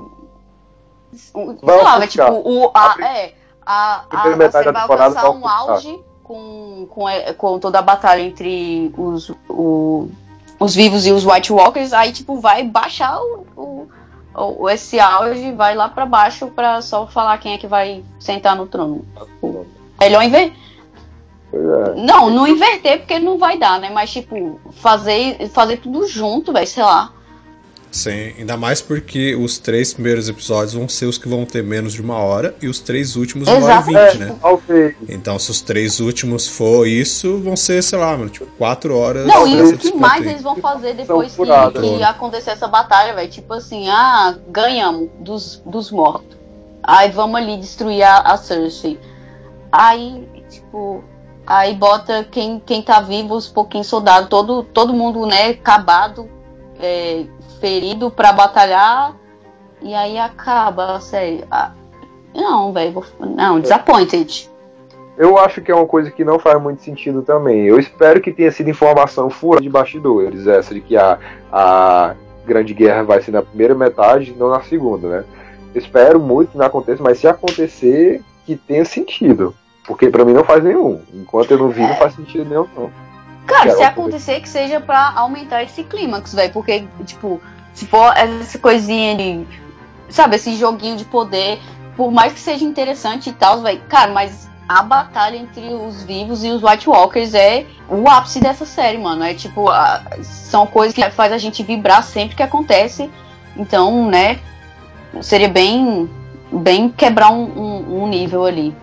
sei 1.13 1.47
lá, 1.63 1.99
vai, 1.99 1.99
ofuscar. 2.07 2.09
tipo, 2.09 2.49
o, 2.49 2.71
a, 2.75 2.97
é, 3.01 3.35
a, 3.65 4.05
a, 4.11 4.23
a 4.23 4.37
da 4.37 4.49
vai 4.73 4.83
alcançar 4.83 5.23
vai 5.23 5.31
um 5.31 5.49
auge 5.49 6.01
com, 6.23 6.87
com, 6.91 7.09
é, 7.09 7.33
com 7.33 7.59
toda 7.59 7.79
a 7.79 7.83
batalha 7.83 8.23
entre 8.23 8.93
os, 8.97 9.31
o, 9.49 10.09
os 10.59 10.75
vivos 10.75 11.07
e 11.07 11.13
os 11.13 11.25
White 11.25 11.53
Walkers, 11.53 11.93
aí, 11.93 12.13
tipo, 12.13 12.41
vai 12.41 12.65
baixar 12.65 13.21
o, 13.21 13.47
o, 13.57 13.89
o- 14.35 14.69
esse 14.71 14.99
auge, 14.99 15.53
vai 15.53 15.75
lá 15.75 15.89
pra 15.89 16.07
baixo 16.07 16.49
pra 16.49 16.83
só 16.83 17.07
falar 17.07 17.39
quem 17.39 17.55
é 17.55 17.59
que 17.59 17.67
vai 17.67 18.03
sentar 18.19 18.57
no 18.57 18.67
trono. 18.67 19.05
Melhor 20.01 20.23
inver... 20.23 20.51
Pois 20.51 20.65
é. 21.55 22.01
Não, 22.01 22.31
não 22.31 22.47
inverter 22.47 22.99
porque 22.99 23.19
não 23.19 23.39
vai 23.39 23.59
dar, 23.59 23.81
né? 23.81 23.91
Mas, 23.91 24.11
tipo, 24.11 24.61
fazer, 24.81 25.49
fazer 25.51 25.79
tudo 25.79 26.07
junto, 26.07 26.53
velho, 26.53 26.67
sei 26.67 26.83
lá. 26.83 27.13
Sim, 27.95 28.35
ainda 28.37 28.57
mais 28.57 28.83
porque 28.83 29.37
os 29.37 29.57
três 29.57 29.95
primeiros 29.95 30.29
episódios 30.29 30.75
vão 30.75 30.89
ser 30.89 31.07
os 31.07 31.17
que 31.17 31.29
vão 31.29 31.45
ter 31.45 31.63
menos 31.63 31.93
de 31.93 32.03
uma 32.03 32.17
hora 32.17 32.53
e 32.61 32.67
os 32.67 32.81
três 32.81 33.15
últimos 33.15 33.47
uma 33.47 33.65
hora 33.65 33.81
e 33.81 33.83
vinte, 33.85 34.19
né? 34.19 34.37
Talvez. 34.43 34.97
Então, 35.09 35.39
se 35.39 35.49
os 35.53 35.61
três 35.61 36.01
últimos 36.01 36.49
for 36.49 36.89
isso, 36.89 37.39
vão 37.39 37.55
ser, 37.55 37.85
sei 37.85 37.97
lá, 37.97 38.17
mano, 38.17 38.31
tipo, 38.31 38.47
quatro 38.59 38.99
horas. 38.99 39.25
Não, 39.25 39.47
e 39.47 39.63
o 39.63 39.79
que 39.79 39.95
mais 39.95 40.25
aí. 40.25 40.31
eles 40.31 40.43
vão 40.43 40.57
fazer 40.57 40.95
depois 40.95 41.37
que, 41.37 41.45
que 41.45 42.03
acontecer 42.03 42.51
essa 42.51 42.67
batalha, 42.67 43.15
velho? 43.15 43.31
Tipo 43.31 43.55
assim, 43.55 43.89
ah, 43.89 44.37
ganhamos 44.49 45.09
dos, 45.21 45.63
dos 45.65 45.93
mortos. 45.93 46.37
Aí 46.83 47.13
vamos 47.13 47.37
ali 47.37 47.57
destruir 47.59 48.03
a, 48.03 48.19
a 48.19 48.37
Cersei. 48.37 48.99
Aí, 49.71 50.29
tipo, 50.51 51.05
aí 51.47 51.75
bota 51.75 52.25
quem, 52.31 52.61
quem 52.65 52.83
tá 52.83 53.01
vivo, 53.01 53.35
os 53.35 53.49
pouquinhos 53.49 53.87
soldados, 53.87 54.29
todo, 54.29 54.63
todo 54.63 54.93
mundo, 54.93 55.27
né, 55.27 55.51
acabado, 55.51 56.29
é, 56.81 57.25
ferido 57.61 58.11
pra 58.11 58.33
batalhar. 58.33 59.17
E 59.83 59.95
aí 59.95 60.19
acaba 60.19 60.99
série. 61.01 61.45
Ah, 61.51 61.73
não, 62.35 62.73
velho, 62.73 63.05
não, 63.21 63.61
disappointed. 63.61 64.51
Eu 65.17 65.39
acho 65.39 65.61
que 65.61 65.71
é 65.71 65.75
uma 65.75 65.87
coisa 65.87 66.11
que 66.11 66.25
não 66.25 66.39
faz 66.39 66.61
muito 66.61 66.83
sentido 66.83 67.23
também. 67.23 67.67
Eu 67.67 67.79
espero 67.79 68.21
que 68.21 68.33
tenha 68.33 68.51
sido 68.51 68.71
informação 68.71 69.31
furada 69.31 69.63
de 69.63 69.71
bastidores, 69.71 70.47
essa 70.47 70.75
de 70.75 70.81
que 70.81 70.97
a, 70.97 71.19
a 71.53 72.15
Grande 72.45 72.75
Guerra 72.75 73.05
vai 73.05 73.23
ser 73.23 73.31
na 73.31 73.43
primeira 73.43 73.75
metade 73.75 74.35
não 74.37 74.51
na 74.51 74.63
segunda, 74.63 75.09
né? 75.09 75.25
Espero 75.75 76.19
muito 76.19 76.53
que 76.53 76.59
não 76.59 76.67
aconteça, 76.67 77.03
mas 77.03 77.19
se 77.19 77.29
acontecer, 77.29 78.23
que 78.45 78.57
tenha 78.57 78.85
sentido. 78.85 79.55
Porque 79.85 80.09
pra 80.11 80.25
mim 80.25 80.33
não 80.33 80.45
faz 80.45 80.63
nenhum. 80.65 81.01
Enquanto 81.13 81.51
eu 81.51 81.59
não 81.59 81.69
vi, 81.69 81.83
não 81.83 81.95
faz 81.97 82.15
sentido 82.15 82.45
nenhum, 82.49 82.67
não. 82.77 82.91
Cara, 83.47 83.65
Quero 83.65 83.73
se 83.73 83.79
ver. 83.79 83.85
acontecer 83.85 84.41
que 84.41 84.49
seja 84.49 84.81
pra 84.81 85.13
aumentar 85.17 85.63
esse 85.63 85.85
clímax, 85.85 86.35
velho. 86.35 86.53
Porque, 86.53 86.87
tipo, 87.05 87.41
se 87.75 87.87
for 87.87 88.17
essa 88.17 88.59
coisinha 88.59 89.15
de. 89.17 89.47
Sabe, 90.09 90.37
esse 90.37 90.55
joguinho 90.57 90.97
de 90.97 91.05
poder, 91.05 91.61
por 91.97 92.11
mais 92.11 92.33
que 92.33 92.41
seja 92.41 92.65
interessante 92.65 93.29
e 93.31 93.33
tal, 93.33 93.61
velho. 93.61 93.81
Cara, 93.89 94.13
mas 94.13 94.49
a 94.67 94.83
batalha 94.83 95.37
entre 95.37 95.75
os 95.75 96.03
vivos 96.03 96.43
e 96.43 96.49
os 96.51 96.63
White 96.63 96.89
Walkers 96.89 97.35
é 97.35 97.67
o 97.89 98.09
ápice 98.09 98.41
dessa 98.41 98.65
série, 98.65 98.97
mano. 98.97 99.23
É 99.23 99.35
tipo, 99.35 99.69
a- 99.69 100.01
são 100.23 100.67
coisas 100.67 100.95
que 100.95 101.11
faz 101.11 101.31
a 101.33 101.37
gente 101.39 101.63
vibrar 101.63 102.03
sempre 102.03 102.35
que 102.37 102.43
acontece. 102.43 103.11
Então, 103.57 104.09
né, 104.09 104.39
seria 105.21 105.49
bem, 105.49 106.09
bem 106.51 106.89
quebrar 106.89 107.31
um, 107.31 107.43
um- 107.45 108.03
um 108.05 108.09
nível 108.09 108.45
ali. 108.47 108.75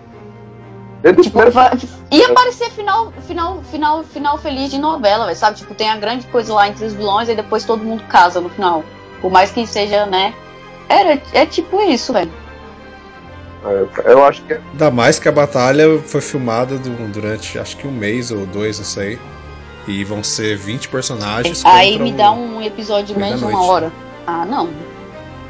Tipo, 1.23 1.49
vai- 1.51 1.71
ia 2.11 2.31
parecer 2.33 2.69
final, 2.71 3.11
final, 3.27 3.61
final, 3.71 4.03
final 4.03 4.37
feliz 4.37 4.69
de 4.69 4.77
novela, 4.77 5.25
véio, 5.25 5.35
sabe? 5.37 5.57
Tipo, 5.57 5.73
tem 5.73 5.89
a 5.89 5.97
grande 5.97 6.27
coisa 6.27 6.53
lá 6.53 6.67
entre 6.67 6.85
os 6.85 6.93
vilões 6.93 7.27
e 7.27 7.33
depois 7.35 7.63
todo 7.65 7.83
mundo 7.83 8.03
casa 8.03 8.39
no 8.39 8.49
final. 8.49 8.83
Por 9.19 9.31
mais 9.31 9.51
que 9.51 9.65
seja, 9.65 10.05
né? 10.05 10.33
Era, 10.87 11.19
é 11.33 11.45
tipo 11.45 11.81
isso, 11.81 12.13
velho. 12.13 12.29
É, 13.63 14.11
eu 14.11 14.25
acho 14.25 14.41
que 14.43 14.53
Ainda 14.53 14.89
mais 14.91 15.19
que 15.19 15.27
a 15.27 15.31
batalha 15.31 15.99
foi 16.05 16.19
filmada 16.21 16.77
du- 16.77 17.07
durante 17.11 17.57
acho 17.59 17.77
que 17.77 17.87
um 17.87 17.91
mês 17.91 18.31
ou 18.31 18.45
dois, 18.45 18.77
não 18.79 18.85
sei. 18.85 19.19
E 19.87 20.03
vão 20.03 20.23
ser 20.23 20.55
20 20.57 20.87
personagens. 20.89 21.63
Aí 21.65 21.97
me 21.97 22.11
dá 22.11 22.31
um 22.31 22.61
episódio 22.61 23.13
de 23.15 23.19
menos 23.19 23.39
de 23.39 23.45
uma 23.45 23.63
hora. 23.63 23.91
Ah, 24.27 24.45
não. 24.45 24.69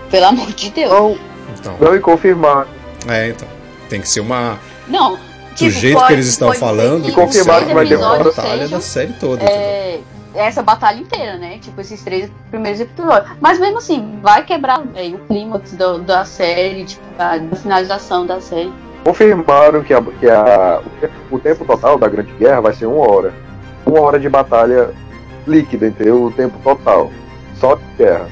Pelo 0.09 0.25
amor 0.27 0.47
de 0.53 0.69
Deus. 0.69 0.89
não, 0.91 1.17
Então, 1.57 1.77
não 1.79 1.91
me 1.91 1.99
confirmar. 1.99 2.65
é, 3.07 3.29
então. 3.29 3.47
Tem 3.89 3.99
que 3.99 4.07
ser 4.07 4.21
uma. 4.21 4.57
Não. 4.87 5.17
Do 5.51 5.55
tipo, 5.55 5.69
jeito 5.71 5.95
pode- 5.95 6.07
que 6.07 6.13
eles 6.13 6.27
estão 6.27 6.53
falando, 6.53 7.03
que 7.05 7.13
tem 7.15 7.27
que 7.29 7.43
vai 7.73 7.85
ter 7.87 7.95
uma 7.97 8.17
batalha 8.23 8.67
da 8.67 8.79
série 8.81 9.13
toda. 9.13 9.43
entendeu? 9.43 9.59
é, 9.59 9.99
essa 10.33 10.63
batalha 10.63 10.99
inteira, 10.99 11.37
né? 11.37 11.59
Tipo, 11.59 11.81
esses 11.81 12.01
três 12.03 12.31
primeiros 12.49 12.79
episódios. 12.79 13.31
Mas 13.41 13.59
mesmo 13.59 13.77
assim, 13.79 14.17
vai 14.21 14.45
quebrar 14.45 14.81
véio, 14.81 15.15
o 15.17 15.19
clímax 15.27 15.73
do- 15.73 15.99
da 15.99 16.23
série, 16.25 16.85
tipo, 16.85 17.03
a, 17.19 17.37
da 17.37 17.55
finalização 17.55 18.25
da 18.25 18.39
série. 18.39 18.71
Confirmaram 19.03 19.83
que, 19.83 19.93
a, 19.93 20.01
que 20.01 20.29
a, 20.29 20.81
o 21.29 21.39
tempo- 21.39 21.65
total 21.65 21.97
da 21.97 22.07
Grande 22.07 22.31
Guerra 22.33 22.61
vai 22.61 22.73
ser 22.73 22.85
uma 22.85 23.05
hora. 23.07 23.33
Uma 23.85 23.99
hora 23.99 24.19
de 24.19 24.29
batalha 24.29 24.91
líquida, 25.45 25.87
entendeu? 25.87 26.23
O 26.23 26.31
tempo 26.31 26.57
total. 26.63 27.11
Só 27.59 27.75
de 27.75 27.81
guerra. 27.97 28.29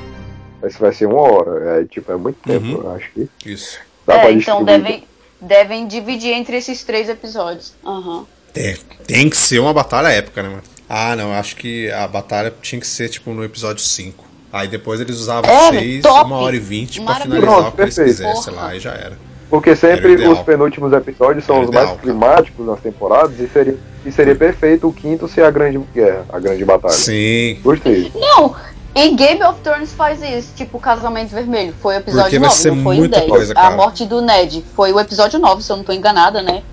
Esse 0.63 0.79
vai 0.79 0.93
ser 0.93 1.05
uma 1.07 1.21
hora. 1.21 1.81
É, 1.81 1.85
tipo, 1.85 2.11
é 2.11 2.15
muito 2.15 2.37
tempo, 2.43 2.65
Uhum. 2.65 2.81
eu 2.83 2.95
acho 2.95 3.09
que. 3.11 3.29
Isso. 3.45 3.79
Dá 4.05 4.15
é, 4.15 4.19
pra 4.21 4.31
então 4.31 4.63
distribuir. 4.63 5.03
Devem, 5.41 5.87
dividir 5.87 6.33
entre 6.33 6.57
esses 6.57 6.83
três 6.83 7.09
episódios. 7.09 7.73
Aham. 7.85 8.25
Tem, 8.53 8.75
tem 9.05 9.29
que 9.29 9.37
ser 9.37 9.59
uma 9.59 9.73
batalha 9.73 10.07
épica, 10.07 10.41
né, 10.43 10.49
mano? 10.49 10.63
Ah, 10.89 11.15
não, 11.15 11.31
acho 11.33 11.55
que 11.55 11.89
a 11.91 12.07
batalha 12.07 12.53
tinha 12.61 12.79
que 12.81 12.87
ser, 12.87 13.09
tipo, 13.09 13.31
no 13.31 13.43
episódio 13.43 13.83
5. 13.83 14.25
Aí 14.51 14.67
depois 14.67 14.99
eles 14.99 15.17
usavam 15.17 15.49
É, 15.49 15.69
6, 15.69 16.01
top! 16.01 16.31
1 16.31 16.33
hora 16.33 16.55
e 16.55 16.59
20 16.59 17.01
pra 17.01 17.15
finalizar 17.15 17.53
Pronto, 17.53 17.67
o 17.67 17.71
que 17.73 17.81
eles 17.83 17.95
perfeito. 17.95 18.17
quisessem 18.17 18.53
Porra. 18.53 18.65
lá 18.65 18.75
e 18.75 18.79
já 18.79 18.91
era. 18.93 19.17
Porque 19.49 19.75
sempre 19.75 20.27
os 20.27 20.39
penúltimos 20.39 20.91
episódios 20.93 21.45
são 21.45 21.55
Era 21.57 21.63
os 21.65 21.69
ideal, 21.69 21.85
mais 21.85 21.97
cara. 21.97 22.01
climáticos 22.11 22.65
nas 22.67 22.79
temporadas 22.79 23.39
e 23.39 23.47
seria, 23.47 23.77
e 24.05 24.11
seria 24.11 24.35
perfeito 24.35 24.87
o 24.87 24.93
quinto 24.93 25.27
ser 25.27 25.43
a 25.43 25.51
grande 25.51 25.79
guerra, 25.93 26.25
a 26.29 26.39
grande 26.39 26.65
batalha. 26.65 26.93
Sim. 26.93 27.59
Gostei. 27.63 28.11
Não, 28.15 28.55
e 28.95 29.15
Game 29.15 29.41
of 29.43 29.59
Thrones 29.61 29.93
faz 29.93 30.21
isso, 30.21 30.53
tipo 30.55 30.79
Casamento 30.79 31.29
Vermelho. 31.29 31.73
Foi 31.81 31.95
o 31.95 31.97
episódio 31.99 32.23
Porque 32.23 32.39
vai 32.39 32.49
9, 32.49 32.61
ser 32.61 32.71
não 32.75 32.83
foi 32.83 32.95
o 32.95 32.99
muita 32.99 33.19
10. 33.19 33.29
coisa, 33.29 33.53
a 33.53 33.55
cara. 33.55 33.75
morte 33.75 34.05
do 34.05 34.21
Ned. 34.21 34.65
Foi 34.75 34.91
o 34.91 34.99
episódio 34.99 35.39
9, 35.39 35.61
se 35.63 35.71
eu 35.71 35.77
não 35.77 35.83
tô 35.83 35.91
enganada, 35.93 36.41
né? 36.41 36.63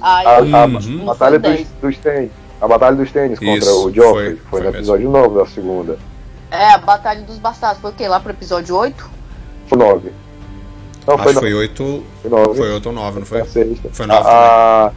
Aí, 0.00 0.26
A, 0.26 0.62
a 0.62 0.66
Uhum. 0.66 1.04
batalha 1.04 1.38
dos, 1.38 1.66
dos 1.80 1.96
tênis. 1.98 2.30
A 2.60 2.66
batalha 2.68 2.96
dos 2.96 3.10
tênis 3.12 3.38
contra 3.38 3.54
Isso, 3.54 3.86
o 3.88 3.92
Joffrey 3.94 4.36
foi- 4.36 4.36
foi, 4.36 4.36
foi 4.50 4.58
no 4.60 4.64
mesmo. 4.66 4.78
episódio 4.78 5.10
9 5.10 5.38
da 5.38 5.46
segunda. 5.46 5.98
É, 6.50 6.68
a 6.72 6.78
Batalha 6.78 7.20
dos 7.22 7.38
Bastardos. 7.38 7.80
Foi 7.82 7.90
o 7.90 7.94
quê? 7.94 8.06
Lá 8.08 8.18
pro 8.20 8.30
episódio 8.30 8.74
8? 8.76 9.10
Foi 9.66 9.76
9. 9.78 10.12
Não, 11.06 11.14
Acho 11.14 11.22
foi 11.24 11.32
foi 11.34 11.42
9. 11.50 11.54
8. 11.54 12.04
Foi 12.22 12.30
9. 12.30 12.54
Foi 12.54 12.70
8 12.72 12.86
ou 12.86 12.92
9, 12.92 13.18
não 13.20 13.26
foi? 13.26 13.40
a 13.40 13.44
sexta. 13.46 13.88
Foi 13.92 14.06
nove 14.06 14.26
a, 14.28 14.92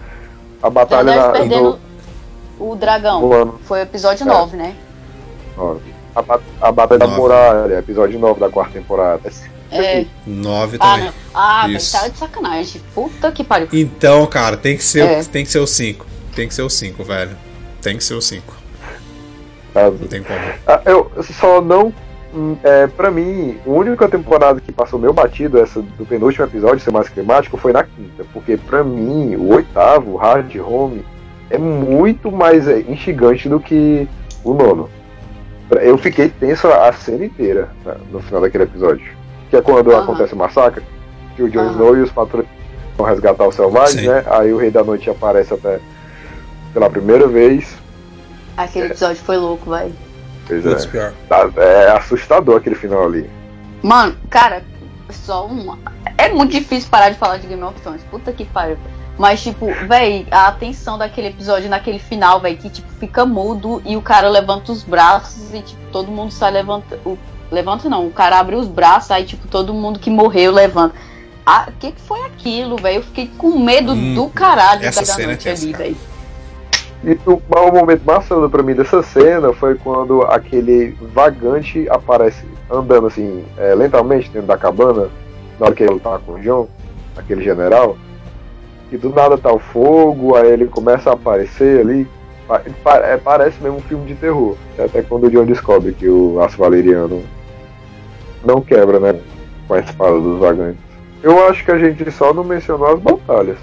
a, 0.64 0.68
a 0.68 0.70
batalha 0.70 1.16
na, 1.16 1.30
perdendo 1.30 1.80
do, 2.60 2.66
o 2.72 2.76
dragão. 2.76 3.22
do 3.22 3.34
ano 3.34 3.60
Foi 3.64 3.80
o 3.80 3.82
episódio 3.84 4.24
É. 4.24 4.26
9, 4.32 4.58
né? 4.58 4.76
9. 5.58 5.80
A, 6.20 6.22
ba- 6.22 6.40
a 6.62 6.72
batalha 6.72 7.00
da 7.00 7.08
muralha, 7.08 7.76
episódio 7.80 8.20
9 8.20 8.40
da 8.40 8.50
quarta 8.50 8.74
temporada. 8.74 9.32
É. 9.72 10.06
9 10.28 10.78
Ah, 10.80 10.96
também. 10.98 11.12
Ah, 11.34 11.62
velho, 11.68 11.78
Isso. 11.78 11.92
tá 11.98 12.08
de 12.08 12.18
sacanagem. 12.18 12.82
Puta 12.94 13.32
que 13.32 13.44
pariu. 13.44 13.68
Então, 13.72 14.26
cara, 14.28 14.58
tem 14.58 14.76
que 14.76 14.84
ser, 14.84 15.04
É. 15.06 15.24
tem 15.24 15.46
que 15.46 15.52
ser 15.52 15.60
o 15.60 15.68
5. 15.68 16.06
Tem 16.36 16.48
que 16.48 16.54
ser 16.54 16.64
o 16.64 16.70
5, 16.70 17.04
velho. 17.04 17.32
Tem 17.82 17.96
que 17.98 18.04
ser 18.04 18.16
o 18.16 18.22
5. 18.22 18.54
Tá? 19.74 19.84
Não 19.90 20.08
tem 20.08 20.22
como. 20.24 20.40
Ah, 20.68 20.82
Eu 20.86 21.12
só 21.40 21.62
não. 21.62 21.94
hum, 22.34 22.58
É, 22.64 22.88
pra 22.88 23.10
mim, 23.12 23.58
a 23.66 23.70
única 23.70 24.08
temporada 24.10 24.60
que 24.60 24.72
passou 24.72 25.00
meu 25.00 25.14
batido, 25.14 25.60
essa 25.60 25.82
do 25.82 26.06
penúltimo 26.06 26.46
episódio 26.46 26.80
ser 26.84 26.92
mais 26.92 27.08
climático, 27.08 27.56
foi 27.58 27.72
na 27.72 27.84
quinta. 27.84 28.26
Porque 28.34 28.58
pra 28.58 28.84
mim, 28.84 29.36
o 29.36 29.54
oitavo, 29.54 30.16
Hard 30.18 30.54
Home, 30.58 31.06
é 31.50 31.58
muito 31.58 32.32
mais 32.32 32.68
é, 32.68 32.80
instigante 32.82 33.48
do 33.48 33.60
que 33.60 34.08
o 34.44 34.54
nono. 34.54 34.90
Eu 35.72 35.98
fiquei 35.98 36.30
tenso 36.30 36.68
a 36.68 36.92
cena 36.94 37.26
inteira 37.26 37.70
tá, 37.84 37.96
no 38.12 38.20
final 38.22 38.42
daquele 38.42 38.64
episódio. 38.64 39.06
Que 39.50 39.58
é 39.58 39.62
quando 39.62 39.96
acontece 39.96 40.34
o 40.34 40.38
massacre, 40.38 40.84
que 41.36 41.44
o 41.44 41.50
Jon 41.50 41.62
Aham. 41.62 41.72
Snow 41.72 41.98
e 41.98 42.02
os 42.02 42.12
patrões 42.12 42.48
vão 42.98 43.06
resgatar 43.08 43.46
o 43.48 43.52
Selvagem, 43.52 44.02
Sim. 44.02 44.08
né? 44.08 44.24
Aí 44.28 44.54
o 44.54 44.58
Rei 44.58 44.72
da 44.72 44.84
Noite 44.84 45.10
aparece 45.10 45.54
até 45.54 45.80
pela 46.74 46.90
primeira 46.90 47.28
vez. 47.28 47.76
Aquele 48.58 48.88
episódio 48.88 49.22
foi 49.24 49.38
louco, 49.38 49.70
velho. 49.70 49.94
Pois 50.48 50.66
é. 50.66 50.88
pior. 50.88 51.14
Tá- 51.28 51.50
é 51.58 51.92
assustador 51.92 52.58
aquele 52.58 52.76
final 52.76 53.06
ali. 53.06 53.30
Mano, 53.82 54.16
cara, 54.30 54.64
só 55.10 55.46
uma. 55.46 55.78
É 56.18 56.30
muito 56.30 56.52
difícil 56.52 56.90
parar 56.90 57.10
de 57.10 57.18
falar 57.18 57.38
de 57.38 57.48
Game 57.48 57.64
of 57.64 57.80
Thrones. 57.82 58.04
Puta 58.12 58.32
que 58.34 58.46
pariu. 58.46 58.78
Mas, 59.20 59.44
tipo, 59.44 59.66
véi, 59.86 60.26
a 60.32 60.48
atenção 60.48 60.98
daquele 60.98 61.28
episódio 61.28 61.70
naquele 61.70 62.00
final, 62.00 62.40
véi, 62.40 62.56
que, 62.56 62.70
tipo, 62.70 62.90
fica 63.02 63.26
mudo 63.26 63.82
e 63.86 63.98
o 63.98 64.02
cara 64.02 64.30
levanta 64.30 64.72
os 64.72 64.82
braços 64.82 65.54
e, 65.54 65.62
tipo, 65.62 65.82
todo 65.92 66.10
mundo 66.10 66.32
sai 66.32 66.52
levantando. 66.52 67.20
Levanta 67.52 67.90
não, 67.90 68.08
o 68.08 68.12
cara 68.12 68.40
abre 68.40 68.56
os 68.56 68.70
braços, 68.70 69.12
aí, 69.12 69.26
tipo, 69.26 69.46
todo 69.50 69.74
mundo 69.74 70.00
que 70.00 70.10
morreu 70.10 70.54
levanta. 70.54 70.96
Ah, 71.46 71.66
o 71.68 71.72
que 71.74 71.92
que 71.92 72.00
foi 72.00 72.22
aquilo, 72.28 72.78
velho? 72.78 73.00
Eu 73.00 73.04
fiquei 73.04 73.30
com 73.38 73.60
medo 73.60 73.92
Hum, 73.92 74.16
do 74.16 74.30
caralho 74.30 74.86
essa 74.86 75.02
da 75.02 75.06
cena 75.06 75.24
é 75.24 75.28
noite 75.28 75.50
ali, 75.50 75.74
velho. 75.74 75.98
E 77.04 77.20
o, 77.26 77.34
o 77.34 77.72
momento 77.74 78.04
mais 78.06 78.26
foda 78.26 78.48
pra 78.48 78.64
mim 78.64 78.74
dessa 78.74 79.04
cena 79.04 79.52
foi 79.52 79.76
quando 79.76 80.22
aquele 80.22 80.96
vagante 81.14 81.90
aparece 81.90 82.46
andando 82.72 83.08
assim, 83.08 83.44
é, 83.58 83.76
lentamente 83.76 84.30
dentro 84.30 84.48
da 84.48 84.58
cabana, 84.58 85.10
na 85.60 85.66
hora 85.66 85.76
que 85.76 85.84
ele 85.84 86.00
tá 86.00 86.18
com 86.26 86.34
o 86.34 86.40
John, 86.40 86.70
aquele 87.18 87.44
general. 87.44 87.98
E 88.92 88.98
do 88.98 89.10
nada 89.10 89.38
tá 89.38 89.52
o 89.52 89.60
fogo, 89.60 90.36
aí 90.36 90.52
ele 90.52 90.66
começa 90.68 91.10
a 91.10 91.14
aparecer 91.14 91.82
ali. 91.82 92.08
É, 93.04 93.18
parece 93.18 93.62
mesmo 93.62 93.78
um 93.78 93.82
filme 93.82 94.08
de 94.08 94.16
terror. 94.16 94.56
Até 94.78 95.04
quando 95.04 95.26
o 95.28 95.30
John 95.32 95.46
descobre 95.46 95.94
que 95.94 96.10
o 96.10 96.42
aço 96.42 96.58
valeriano 96.58 97.24
não 98.44 98.60
quebra, 98.62 99.00
né? 99.00 99.20
Com 99.68 99.76
a 99.76 99.80
espada 99.80 100.20
dos 100.20 100.40
vagantes. 100.40 100.82
Eu 101.22 101.48
acho 101.48 101.64
que 101.64 101.72
a 101.72 101.78
gente 101.78 102.10
só 102.12 102.34
não 102.34 102.44
mencionou 102.44 102.88
as 102.94 103.00
batalhas. 103.00 103.58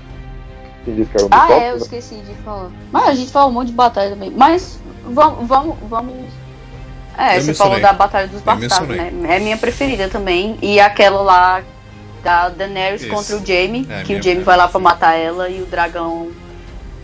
Quem 0.84 0.94
disse 0.94 1.10
que 1.10 1.16
era 1.16 1.26
um 1.26 1.28
Ah, 1.32 1.46
top, 1.48 1.52
é, 1.54 1.68
eu 1.70 1.72
né? 1.72 1.78
esqueci 1.78 2.14
de 2.16 2.34
falar. 2.44 2.70
Mas 2.92 3.08
a 3.08 3.14
gente 3.14 3.32
falou 3.32 3.48
um 3.50 3.54
monte 3.54 3.68
de 3.68 3.72
batalha 3.74 4.10
também. 4.10 4.30
Mas 4.30 4.78
vamos. 5.04 5.48
vamos, 5.48 5.76
vamos... 5.88 6.14
É, 7.18 7.38
Eu 7.38 7.40
você 7.40 7.46
mencionei. 7.48 7.54
falou 7.54 7.80
da 7.80 7.92
Batalha 7.94 8.28
dos 8.28 8.42
Bastardos, 8.42 8.94
né? 8.94 9.10
É 9.26 9.40
minha 9.40 9.56
preferida 9.56 10.06
também. 10.08 10.58
E 10.60 10.78
aquela 10.78 11.22
lá 11.22 11.62
da 12.22 12.48
Daenerys 12.48 13.02
Isso. 13.02 13.10
contra 13.14 13.36
o 13.36 13.46
Jaime, 13.46 13.86
É, 13.90 14.02
que 14.02 14.14
o 14.14 14.22
Jaime 14.22 14.42
vai 14.42 14.56
lá 14.56 14.68
pra 14.68 14.80
preferida. 14.80 15.06
matar 15.06 15.14
ela 15.16 15.48
e 15.48 15.62
o 15.62 15.66
dragão. 15.66 16.28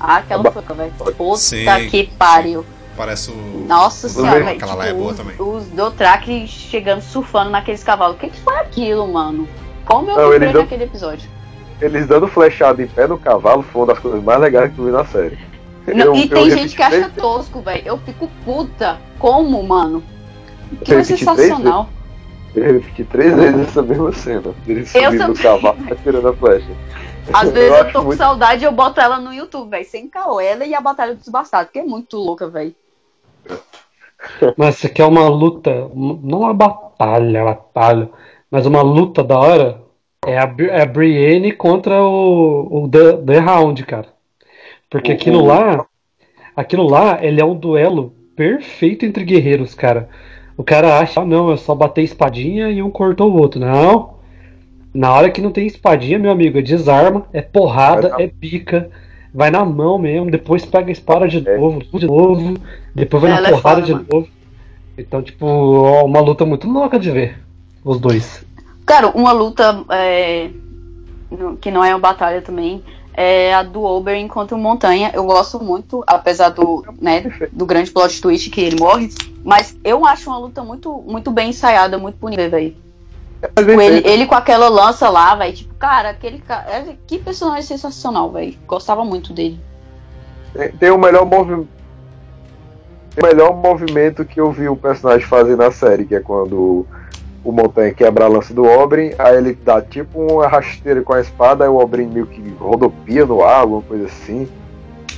Ah, 0.00 0.16
aquela 0.16 0.50
foi, 0.50 0.62
velho. 0.62 0.92
Puta 1.16 1.36
Sim, 1.38 1.64
que 1.90 2.06
pariu. 2.18 2.64
Parece 2.96 3.30
o. 3.30 3.64
Nossa 3.68 4.06
Os 4.08 4.12
senhora, 4.14 4.44
velho. 4.44 4.56
Aquela 4.56 4.72
Tipo, 4.72 4.78
lá 4.78 4.86
é 4.88 4.92
boa 4.92 5.10
os, 5.12 5.16
também. 5.16 5.36
os 5.38 5.64
Dothraki 5.68 6.46
chegando 6.48 7.00
surfando 7.00 7.50
naqueles 7.50 7.82
cavalos. 7.84 8.16
O 8.16 8.18
que, 8.18 8.28
que 8.28 8.40
foi 8.40 8.56
aquilo, 8.58 9.06
mano? 9.10 9.48
Como 9.84 10.10
eu 10.10 10.16
Não, 10.16 10.28
lembrei 10.28 10.52
dão- 10.52 10.62
naquele 10.62 10.84
episódio? 10.84 11.28
Eles 11.80 12.06
dando 12.06 12.28
flechada 12.28 12.82
em 12.82 12.86
pé 12.86 13.06
no 13.06 13.18
cavalo 13.18 13.62
foi 13.62 13.80
uma 13.82 13.86
das 13.88 13.98
coisas 13.98 14.22
mais 14.22 14.40
legais 14.40 14.72
que 14.72 14.78
eu 14.78 14.84
vi 14.84 14.90
na 14.90 15.04
série. 15.04 15.38
Não, 15.86 16.06
Eu- 16.06 16.14
e 16.16 16.22
eu 16.24 16.28
tem 16.28 16.50
gente 16.50 16.76
que 16.76 16.82
acha 16.82 16.96
três- 16.96 17.12
tosco, 17.14 17.60
velho. 17.60 17.82
Eu 17.84 17.98
fico 17.98 18.28
puta. 18.44 18.98
Como, 19.18 19.62
mano? 19.62 20.02
Que 20.84 20.94
é 20.94 21.02
sensacional. 21.04 21.88
Eu 22.54 22.74
repeti 22.74 23.04
três 23.04 23.34
vezes 23.34 23.68
essa 23.68 23.82
mesma 23.82 24.12
cena. 24.12 24.54
Eles 24.66 24.94
Eu 24.94 25.04
subindo 25.04 25.28
no 25.28 25.34
também. 25.34 25.42
cavalo 25.42 25.78
atirando 25.92 26.28
a 26.28 26.32
flecha. 26.34 26.70
Às 27.32 27.50
vezes 27.52 27.78
eu, 27.78 27.92
tô 27.92 28.00
com 28.00 28.04
muito- 28.06 28.18
saudade 28.18 28.62
e 28.64 28.66
eu 28.66 28.72
boto 28.72 29.00
ela 29.00 29.18
no 29.18 29.32
YouTube, 29.32 29.70
velho. 29.70 29.84
Sem 29.84 30.08
caô. 30.08 30.40
Ela 30.40 30.64
e 30.66 30.74
a 30.74 30.80
Batalha 30.80 31.14
dos 31.14 31.28
Bastardos, 31.28 31.72
que 31.72 31.78
é 31.78 31.84
muito 31.84 32.16
louca, 32.16 32.48
velho. 32.48 32.74
Mas 34.56 34.76
isso 34.76 34.86
aqui 34.86 35.02
é 35.02 35.04
uma 35.06 35.28
luta, 35.28 35.70
não 35.94 36.40
uma 36.40 36.54
batalha, 36.54 37.44
batalha, 37.44 38.08
mas 38.50 38.66
uma 38.66 38.82
luta 38.82 39.22
da 39.24 39.38
hora. 39.38 39.82
É 40.24 40.38
a, 40.38 40.54
é 40.70 40.82
a 40.82 40.86
Brienne 40.86 41.50
contra 41.50 42.00
o, 42.00 42.84
o 42.84 42.88
The, 42.88 43.16
The 43.16 43.38
Hound, 43.40 43.84
cara. 43.84 44.06
Porque 44.88 45.10
O- 45.10 45.14
aquilo 45.14 45.44
lá, 45.44 45.84
aquilo 46.54 46.88
lá, 46.88 47.18
ele 47.24 47.40
é 47.40 47.44
um 47.44 47.56
duelo 47.56 48.14
perfeito 48.36 49.04
entre 49.04 49.24
guerreiros, 49.24 49.74
cara. 49.74 50.08
O 50.56 50.62
cara 50.62 50.98
acha, 50.98 51.20
ah, 51.20 51.24
não, 51.24 51.52
é 51.52 51.56
só 51.56 51.74
bater 51.74 52.02
espadinha 52.02 52.68
e 52.70 52.82
um 52.82 52.90
cortou 52.90 53.30
o 53.32 53.36
outro. 53.38 53.60
Não. 53.60 54.14
Na 54.94 55.12
hora 55.12 55.30
que 55.30 55.40
não 55.40 55.50
tem 55.50 55.66
espadinha, 55.66 56.18
meu 56.18 56.30
amigo, 56.30 56.58
é 56.58 56.62
desarma, 56.62 57.24
é 57.32 57.40
porrada, 57.40 58.10
na- 58.10 58.20
é 58.20 58.26
pica, 58.28 58.90
vai 59.32 59.50
na 59.50 59.64
mão 59.64 59.98
mesmo, 59.98 60.30
depois 60.30 60.64
pega 60.66 60.88
a 60.88 60.92
espada 60.92 61.26
de 61.26 61.46
É. 61.48 61.56
novo, 61.56 61.82
de 61.98 62.06
novo, 62.06 62.54
depois 62.94 63.22
vai 63.22 63.32
Ela 63.32 63.40
na 63.40 63.48
é 63.48 63.50
porrada 63.52 63.76
foda, 63.80 63.86
de 63.86 63.92
mano. 63.94 64.06
novo. 64.12 64.28
Então, 64.98 65.22
tipo, 65.22 65.46
é 65.46 66.02
uma 66.04 66.20
luta 66.20 66.44
muito 66.44 66.68
louca 66.68 66.98
de 66.98 67.10
ver, 67.10 67.38
os 67.82 67.98
dois. 67.98 68.44
Cara, 68.84 69.08
uma 69.16 69.32
luta 69.32 69.82
é, 69.90 70.50
que 71.62 71.70
não 71.70 71.82
é 71.82 71.94
uma 71.94 71.98
batalha 71.98 72.42
também 72.42 72.82
é 73.14 73.54
a 73.54 73.62
do 73.62 73.82
Oberyn 73.82 74.28
contra 74.28 74.56
o 74.56 74.60
Montanha. 74.60 75.10
Eu 75.14 75.24
gosto 75.24 75.62
muito, 75.62 76.02
apesar 76.06 76.50
do, 76.50 76.84
né, 77.00 77.24
do 77.52 77.66
grande 77.66 77.90
plot 77.90 78.20
twist 78.20 78.50
que 78.50 78.60
ele 78.60 78.80
morre. 78.80 79.10
Mas 79.44 79.76
eu 79.84 80.06
acho 80.06 80.30
uma 80.30 80.38
luta 80.38 80.62
muito, 80.62 81.02
muito 81.06 81.30
bem 81.30 81.50
ensaiada, 81.50 81.98
muito 81.98 82.16
bonita, 82.16 82.48
velho. 82.48 82.76
Tipo, 83.56 83.80
ele, 83.80 84.08
ele 84.08 84.26
com 84.26 84.34
aquela 84.34 84.68
lança 84.68 85.08
lá, 85.10 85.34
velho. 85.34 85.52
Tipo, 85.52 85.74
cara, 85.74 86.10
aquele 86.10 86.38
cara. 86.38 86.70
é, 86.70 86.96
Que 87.06 87.18
personagem 87.18 87.62
sensacional, 87.62 88.30
velho. 88.30 88.56
Gostava 88.66 89.04
muito 89.04 89.32
dele. 89.32 89.60
Tem, 90.52 90.70
tem 90.72 90.90
o 90.90 90.98
melhor 90.98 91.26
movimento. 91.26 91.68
O 93.20 93.26
melhor 93.26 93.54
movimento 93.54 94.24
que 94.24 94.40
eu 94.40 94.50
vi 94.50 94.68
o 94.68 94.76
personagem 94.76 95.26
fazer 95.26 95.56
na 95.56 95.70
série, 95.70 96.06
que 96.06 96.14
é 96.14 96.20
quando 96.20 96.86
o 97.44 97.52
Montanha 97.52 97.92
quebra 97.92 98.24
a 98.24 98.28
lança 98.28 98.54
do 98.54 98.64
Oberyn, 98.64 99.14
aí 99.18 99.36
ele 99.36 99.54
dá 99.54 99.80
tipo 99.80 100.20
uma 100.20 100.46
rasteira 100.46 101.02
com 101.02 101.12
a 101.12 101.20
espada, 101.20 101.64
aí 101.64 101.70
o 101.70 101.78
Oberyn 101.78 102.08
meio 102.08 102.26
que 102.26 102.40
rodopia 102.58 103.26
no 103.26 103.42
ar, 103.42 103.60
alguma 103.60 103.82
coisa 103.82 104.06
assim. 104.06 104.48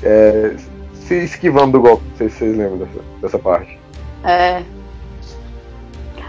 É, 0.03 0.57
se 0.95 1.15
esquivando 1.23 1.73
do 1.73 1.81
golpe, 1.81 2.05
não 2.11 2.17
sei 2.17 2.29
se 2.29 2.39
vocês 2.39 2.57
lembram 2.57 2.79
dessa, 2.79 3.01
dessa 3.21 3.39
parte. 3.39 3.79
É. 4.25 4.63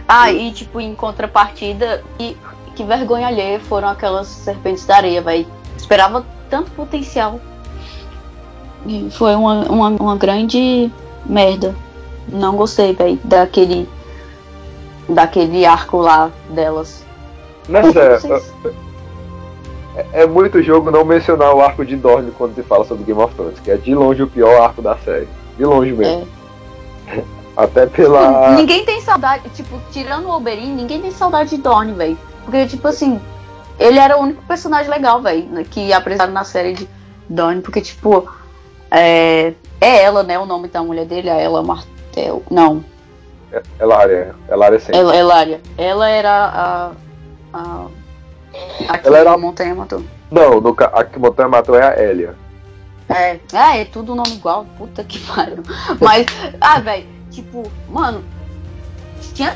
Ah, 0.08 0.32
e 0.32 0.52
tipo, 0.52 0.80
em 0.80 0.94
contrapartida, 0.94 2.04
e 2.20 2.38
que 2.76 2.84
vergonha 2.84 3.28
alheia 3.28 3.60
foram 3.60 3.88
aquelas 3.88 4.28
serpentes 4.28 4.86
da 4.86 4.98
areia, 4.98 5.22
velho. 5.22 5.48
Esperava 5.78 6.26
tanto 6.50 6.70
potencial. 6.72 7.40
E 8.86 9.10
foi 9.12 9.34
uma, 9.34 9.64
uma, 9.64 9.90
uma 9.90 10.16
grande 10.16 10.92
merda. 11.26 11.74
Não 12.28 12.56
gostei, 12.56 12.94
velho, 12.94 13.20
daquele. 13.24 13.90
Daquele 15.08 15.66
arco 15.66 15.98
lá 15.98 16.32
delas. 16.50 17.04
Nessa, 17.70 18.20
Vocês- 18.20 18.54
é, 19.96 20.24
é 20.24 20.28
muito 20.28 20.62
jogo 20.62 20.92
não 20.92 21.06
mencionar 21.06 21.54
o 21.54 21.62
arco 21.62 21.86
de 21.86 21.96
Dorne 21.96 22.32
quando 22.38 22.56
se 22.56 22.64
fala 22.64 22.84
sobre 22.86 23.04
Game 23.04 23.22
of 23.22 23.34
Thrones, 23.36 23.60
que 23.60 23.72
é 23.72 23.78
de 23.78 23.94
longe 23.96 24.22
o 24.24 24.28
pior 24.28 24.62
arco 24.62 24.82
da 24.82 24.98
série. 24.98 25.28
De 25.58 25.66
longe 25.66 25.92
mesmo. 25.92 26.28
Até 27.56 27.86
pela. 27.86 28.52
Ninguém 28.56 28.84
tem 28.84 29.00
saudade, 29.00 29.50
tipo, 29.52 29.80
tirando 29.92 30.28
o 30.28 30.36
Oberyn, 30.36 30.76
ninguém 30.76 31.02
tem 31.02 31.12
saudade 31.12 31.52
de 31.52 31.58
Dorne, 31.58 31.94
velho. 31.94 32.18
Porque, 32.44 32.66
tipo 32.68 32.86
assim, 32.88 33.20
ele 33.80 33.98
era 33.98 34.18
o 34.18 34.22
único 34.22 34.44
personagem 34.44 34.90
legal, 34.92 35.22
velho, 35.22 35.64
que 35.66 35.94
apresentaram 35.94 36.34
na 36.34 36.44
série 36.44 36.74
de 36.74 36.90
Dorne, 37.30 37.62
porque, 37.62 37.80
tipo, 37.80 38.28
é, 38.92 39.54
é 39.80 40.04
ela, 40.04 40.22
né, 40.22 40.38
o 40.38 40.46
nome 40.46 40.68
da 40.68 40.84
mulher 40.84 41.06
dele, 41.06 41.30
a 41.30 41.36
Ela 41.36 41.64
Martel. 41.64 42.44
Não, 42.52 42.84
Elária. 43.80 44.36
Elária 44.50 44.80
sempre. 44.80 45.00
ela, 45.00 45.16
Elária. 45.16 45.62
Ela 45.78 46.10
era 46.10 46.32
a. 46.32 46.92
a, 47.54 47.86
a 48.90 48.98
que 48.98 49.08
Ela 49.08 49.18
era- 49.20 49.32
a 49.34 49.38
Montanha 49.38 49.76
matou. 49.76 50.04
Não, 50.32 50.60
no, 50.60 50.76
a 50.80 51.04
que 51.04 51.20
Montanha 51.20 51.50
matou 51.50 51.76
é 51.78 51.88
a 51.88 52.04
Elia. 52.04 52.36
É, 53.08 53.40
é, 53.54 53.82
é 53.82 53.86
tudo 53.86 54.16
nome 54.16 54.32
igual, 54.34 54.66
puta 54.78 55.04
que 55.04 55.20
pariu. 55.20 55.64
Mas, 56.02 56.26
ah, 56.60 56.80
velho, 56.80 57.06
tipo, 57.30 57.64
mano, 57.88 58.24
tinha 59.34 59.56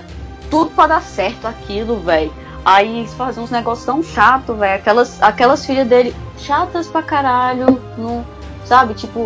tudo 0.51 0.69
pra 0.71 0.87
dar 0.87 1.01
certo 1.01 1.47
aquilo, 1.47 1.99
velho. 1.99 2.31
Aí 2.63 2.99
eles 2.99 3.13
faziam 3.13 3.43
uns 3.43 3.51
negócios 3.51 3.85
tão 3.85 4.03
chato, 4.03 4.53
velho. 4.53 4.75
Aquelas, 4.75 5.21
aquelas 5.23 5.65
filhas 5.65 5.87
dele, 5.87 6.15
chatas 6.37 6.87
pra 6.87 7.01
caralho, 7.01 7.81
não, 7.97 8.23
sabe? 8.65 8.93
Tipo, 8.93 9.23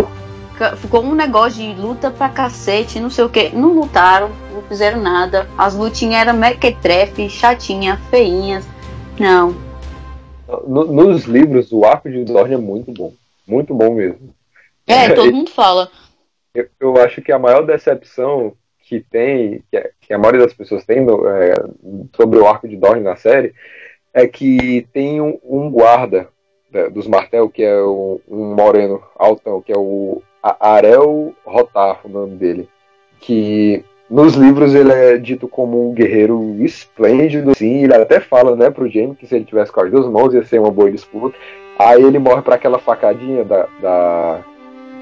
ficou 0.77 1.03
um 1.03 1.13
negócio 1.15 1.57
de 1.61 1.73
luta 1.73 2.09
pra 2.09 2.29
cacete, 2.29 2.99
não 2.99 3.09
sei 3.09 3.25
o 3.25 3.29
que. 3.29 3.49
Não 3.49 3.69
lutaram, 3.73 4.29
não 4.63 4.69
fizeram 4.69 5.01
nada. 5.01 5.47
As 5.57 5.75
lutinhas 5.75 6.21
eram 6.21 6.33
mequetrefe, 6.33 7.29
chatinha, 7.29 7.97
feinhas. 8.09 8.65
Não. 9.19 9.53
No- 10.67 10.85
nos 10.85 11.25
livros, 11.25 11.71
o 11.71 11.85
arco 11.85 12.09
de 12.09 12.23
Dorne 12.23 12.55
é 12.55 12.57
muito 12.57 12.91
bom. 12.91 13.13
Muito 13.47 13.73
bom 13.73 13.93
mesmo. 13.93 14.33
É, 14.87 15.09
todo 15.13 15.31
mundo 15.31 15.51
fala. 15.51 15.89
Eu, 16.55 16.67
eu 16.79 16.97
acho 16.97 17.21
que 17.21 17.31
a 17.31 17.39
maior 17.39 17.65
decepção 17.65 18.53
que 18.79 18.99
tem, 18.99 19.63
que, 19.71 19.91
que 20.01 20.13
a 20.13 20.17
maioria 20.17 20.41
das 20.45 20.53
pessoas 20.53 20.85
tem 20.85 21.01
no- 21.03 21.27
é, 21.27 21.53
sobre 22.15 22.39
o 22.39 22.47
arco 22.47 22.67
de 22.67 22.77
Dorne 22.77 23.01
na 23.01 23.15
série, 23.15 23.53
é 24.13 24.27
que 24.27 24.87
tem 24.93 25.19
um, 25.21 25.39
um 25.43 25.69
guarda 25.71 26.29
né, 26.71 26.89
dos 26.89 27.07
Martel, 27.07 27.49
que 27.49 27.63
é 27.63 27.81
um, 27.83 28.19
um 28.27 28.53
moreno 28.55 29.01
altão, 29.17 29.61
que 29.61 29.71
é 29.71 29.77
o 29.77 30.21
Arel 30.41 31.33
Rotar, 31.45 32.01
o 32.03 32.09
nome 32.09 32.35
dele. 32.35 32.69
Que 33.19 33.83
nos 34.09 34.33
livros 34.35 34.73
ele 34.75 34.91
é 34.91 35.17
dito 35.17 35.47
como 35.47 35.89
um 35.89 35.93
guerreiro 35.93 36.55
esplêndido, 36.59 37.55
sim. 37.55 37.83
Ele 37.83 37.93
até 37.95 38.19
fala, 38.19 38.55
né, 38.55 38.69
pro 38.69 38.89
Jaime 38.89 39.15
que 39.15 39.25
se 39.27 39.35
ele 39.35 39.45
tivesse 39.45 39.71
com 39.71 39.81
as 39.81 39.91
duas 39.91 40.05
mãos 40.07 40.33
ia 40.33 40.43
ser 40.45 40.59
uma 40.59 40.71
boa 40.71 40.91
disputa. 40.91 41.35
Aí 41.79 42.01
ele 42.03 42.19
morre 42.19 42.41
para 42.41 42.55
aquela 42.55 42.77
facadinha 42.79 43.43
da, 43.43 43.67
da 43.81 44.39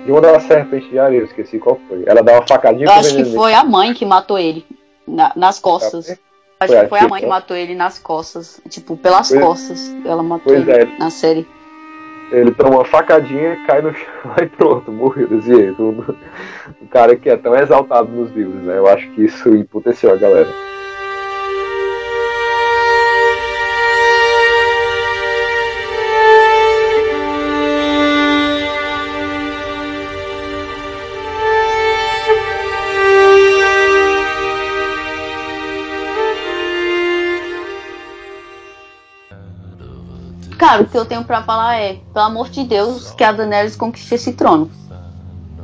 de 0.05 0.11
uma 0.11 0.21
das 0.21 0.43
serpentes 0.43 0.89
de 0.89 0.97
areia, 0.97 1.19
eu 1.19 1.25
esqueci 1.25 1.59
qual 1.59 1.79
foi. 1.87 2.03
Ela 2.07 2.23
dá 2.23 2.33
uma 2.33 2.47
facadinha 2.47 2.85
Eu 2.87 2.91
acho 2.91 3.15
que 3.15 3.25
foi 3.25 3.53
a 3.53 3.63
mãe 3.63 3.93
que 3.93 4.05
matou 4.05 4.39
ele. 4.39 4.65
na- 5.07 5.31
nas 5.35 5.59
costas. 5.59 6.09
Acho 6.59 6.71
Foi 6.73 6.77
a 6.77 6.83
que 6.83 6.89
foi 6.89 6.99
a 6.99 7.07
mãe 7.07 7.21
que 7.21 7.27
matou 7.27 7.57
ele 7.57 7.75
nas 7.75 7.97
costas. 7.99 8.61
Tipo, 8.69 8.95
pelas 8.95 9.29
Pois- 9.29 9.41
costas. 9.41 9.95
Ela 10.05 10.23
matou 10.23 10.53
ele 10.53 10.71
é. 10.71 10.85
na 10.97 11.09
série. 11.09 11.45
Ele 12.31 12.51
toma 12.51 12.77
uma 12.77 12.85
facadinha, 12.85 13.57
cai 13.67 13.81
no 13.81 13.93
chão 13.93 14.33
e 14.41 14.45
pronto, 14.45 14.91
morreu 14.91 15.27
desse 15.27 15.47
jeito. 15.47 15.83
O, 16.81 16.87
cara 16.87 17.15
que 17.15 17.29
é 17.29 17.35
tão 17.35 17.55
exaltado 17.55 18.09
nos 18.09 18.31
livros, 18.31 18.61
né? 18.63 18.77
Eu 18.77 18.87
acho 18.87 19.09
que 19.11 19.25
isso 19.25 19.53
emputeceu 19.53 20.11
a 20.11 20.15
galera. 20.15 20.70
Cara, 40.71 40.83
o 40.83 40.85
que 40.85 40.97
eu 40.97 41.03
tenho 41.03 41.21
pra 41.25 41.43
falar 41.43 41.81
é, 41.81 41.97
pelo 42.13 42.25
amor 42.25 42.49
de 42.49 42.63
Deus, 42.63 43.11
que 43.11 43.25
a 43.25 43.33
Daenerys 43.33 43.75
conquiste 43.75 44.15
esse 44.15 44.31
trono. 44.31 44.71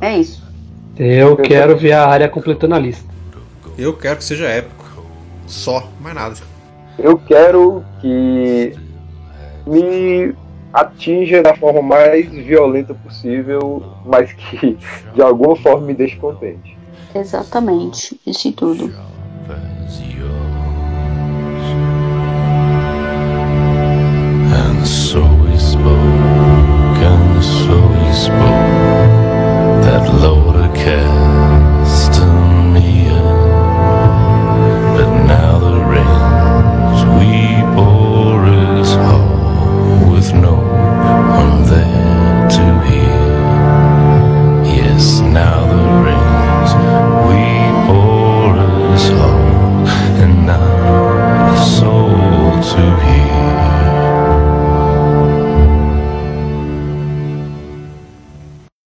É 0.02 0.18
isso. 0.18 0.46
Eu 0.98 1.34
quero 1.34 1.78
ver 1.78 1.92
a 1.92 2.06
área 2.06 2.28
completando 2.28 2.74
a 2.74 2.78
lista. 2.78 3.08
Eu 3.78 3.96
quero 3.96 4.18
que 4.18 4.24
seja 4.24 4.44
épico. 4.44 4.84
Só, 5.46 5.88
mais 5.98 6.14
nada. 6.14 6.36
Eu 6.98 7.16
quero 7.16 7.82
que 8.02 8.74
me 9.66 10.34
atinja 10.74 11.42
da 11.42 11.56
forma 11.56 11.80
mais 11.80 12.28
violenta 12.30 12.92
possível, 12.92 13.82
mas 14.04 14.30
que 14.34 14.76
de 15.14 15.22
alguma 15.22 15.56
forma 15.56 15.86
me 15.86 15.94
deixe 15.94 16.16
contente. 16.16 16.76
Exatamente. 17.14 18.20
Isso 18.26 18.48
e 18.48 18.52
tudo. 18.52 18.92
So 24.88 25.20
slowly 25.20 25.58
spoke, 25.58 26.98
and 27.12 27.44
so 27.44 27.50
slowly 27.66 28.12
spoke 28.14 29.12
that 29.84 30.04
load 30.22 30.56
of 30.56 30.74
care. 30.74 31.17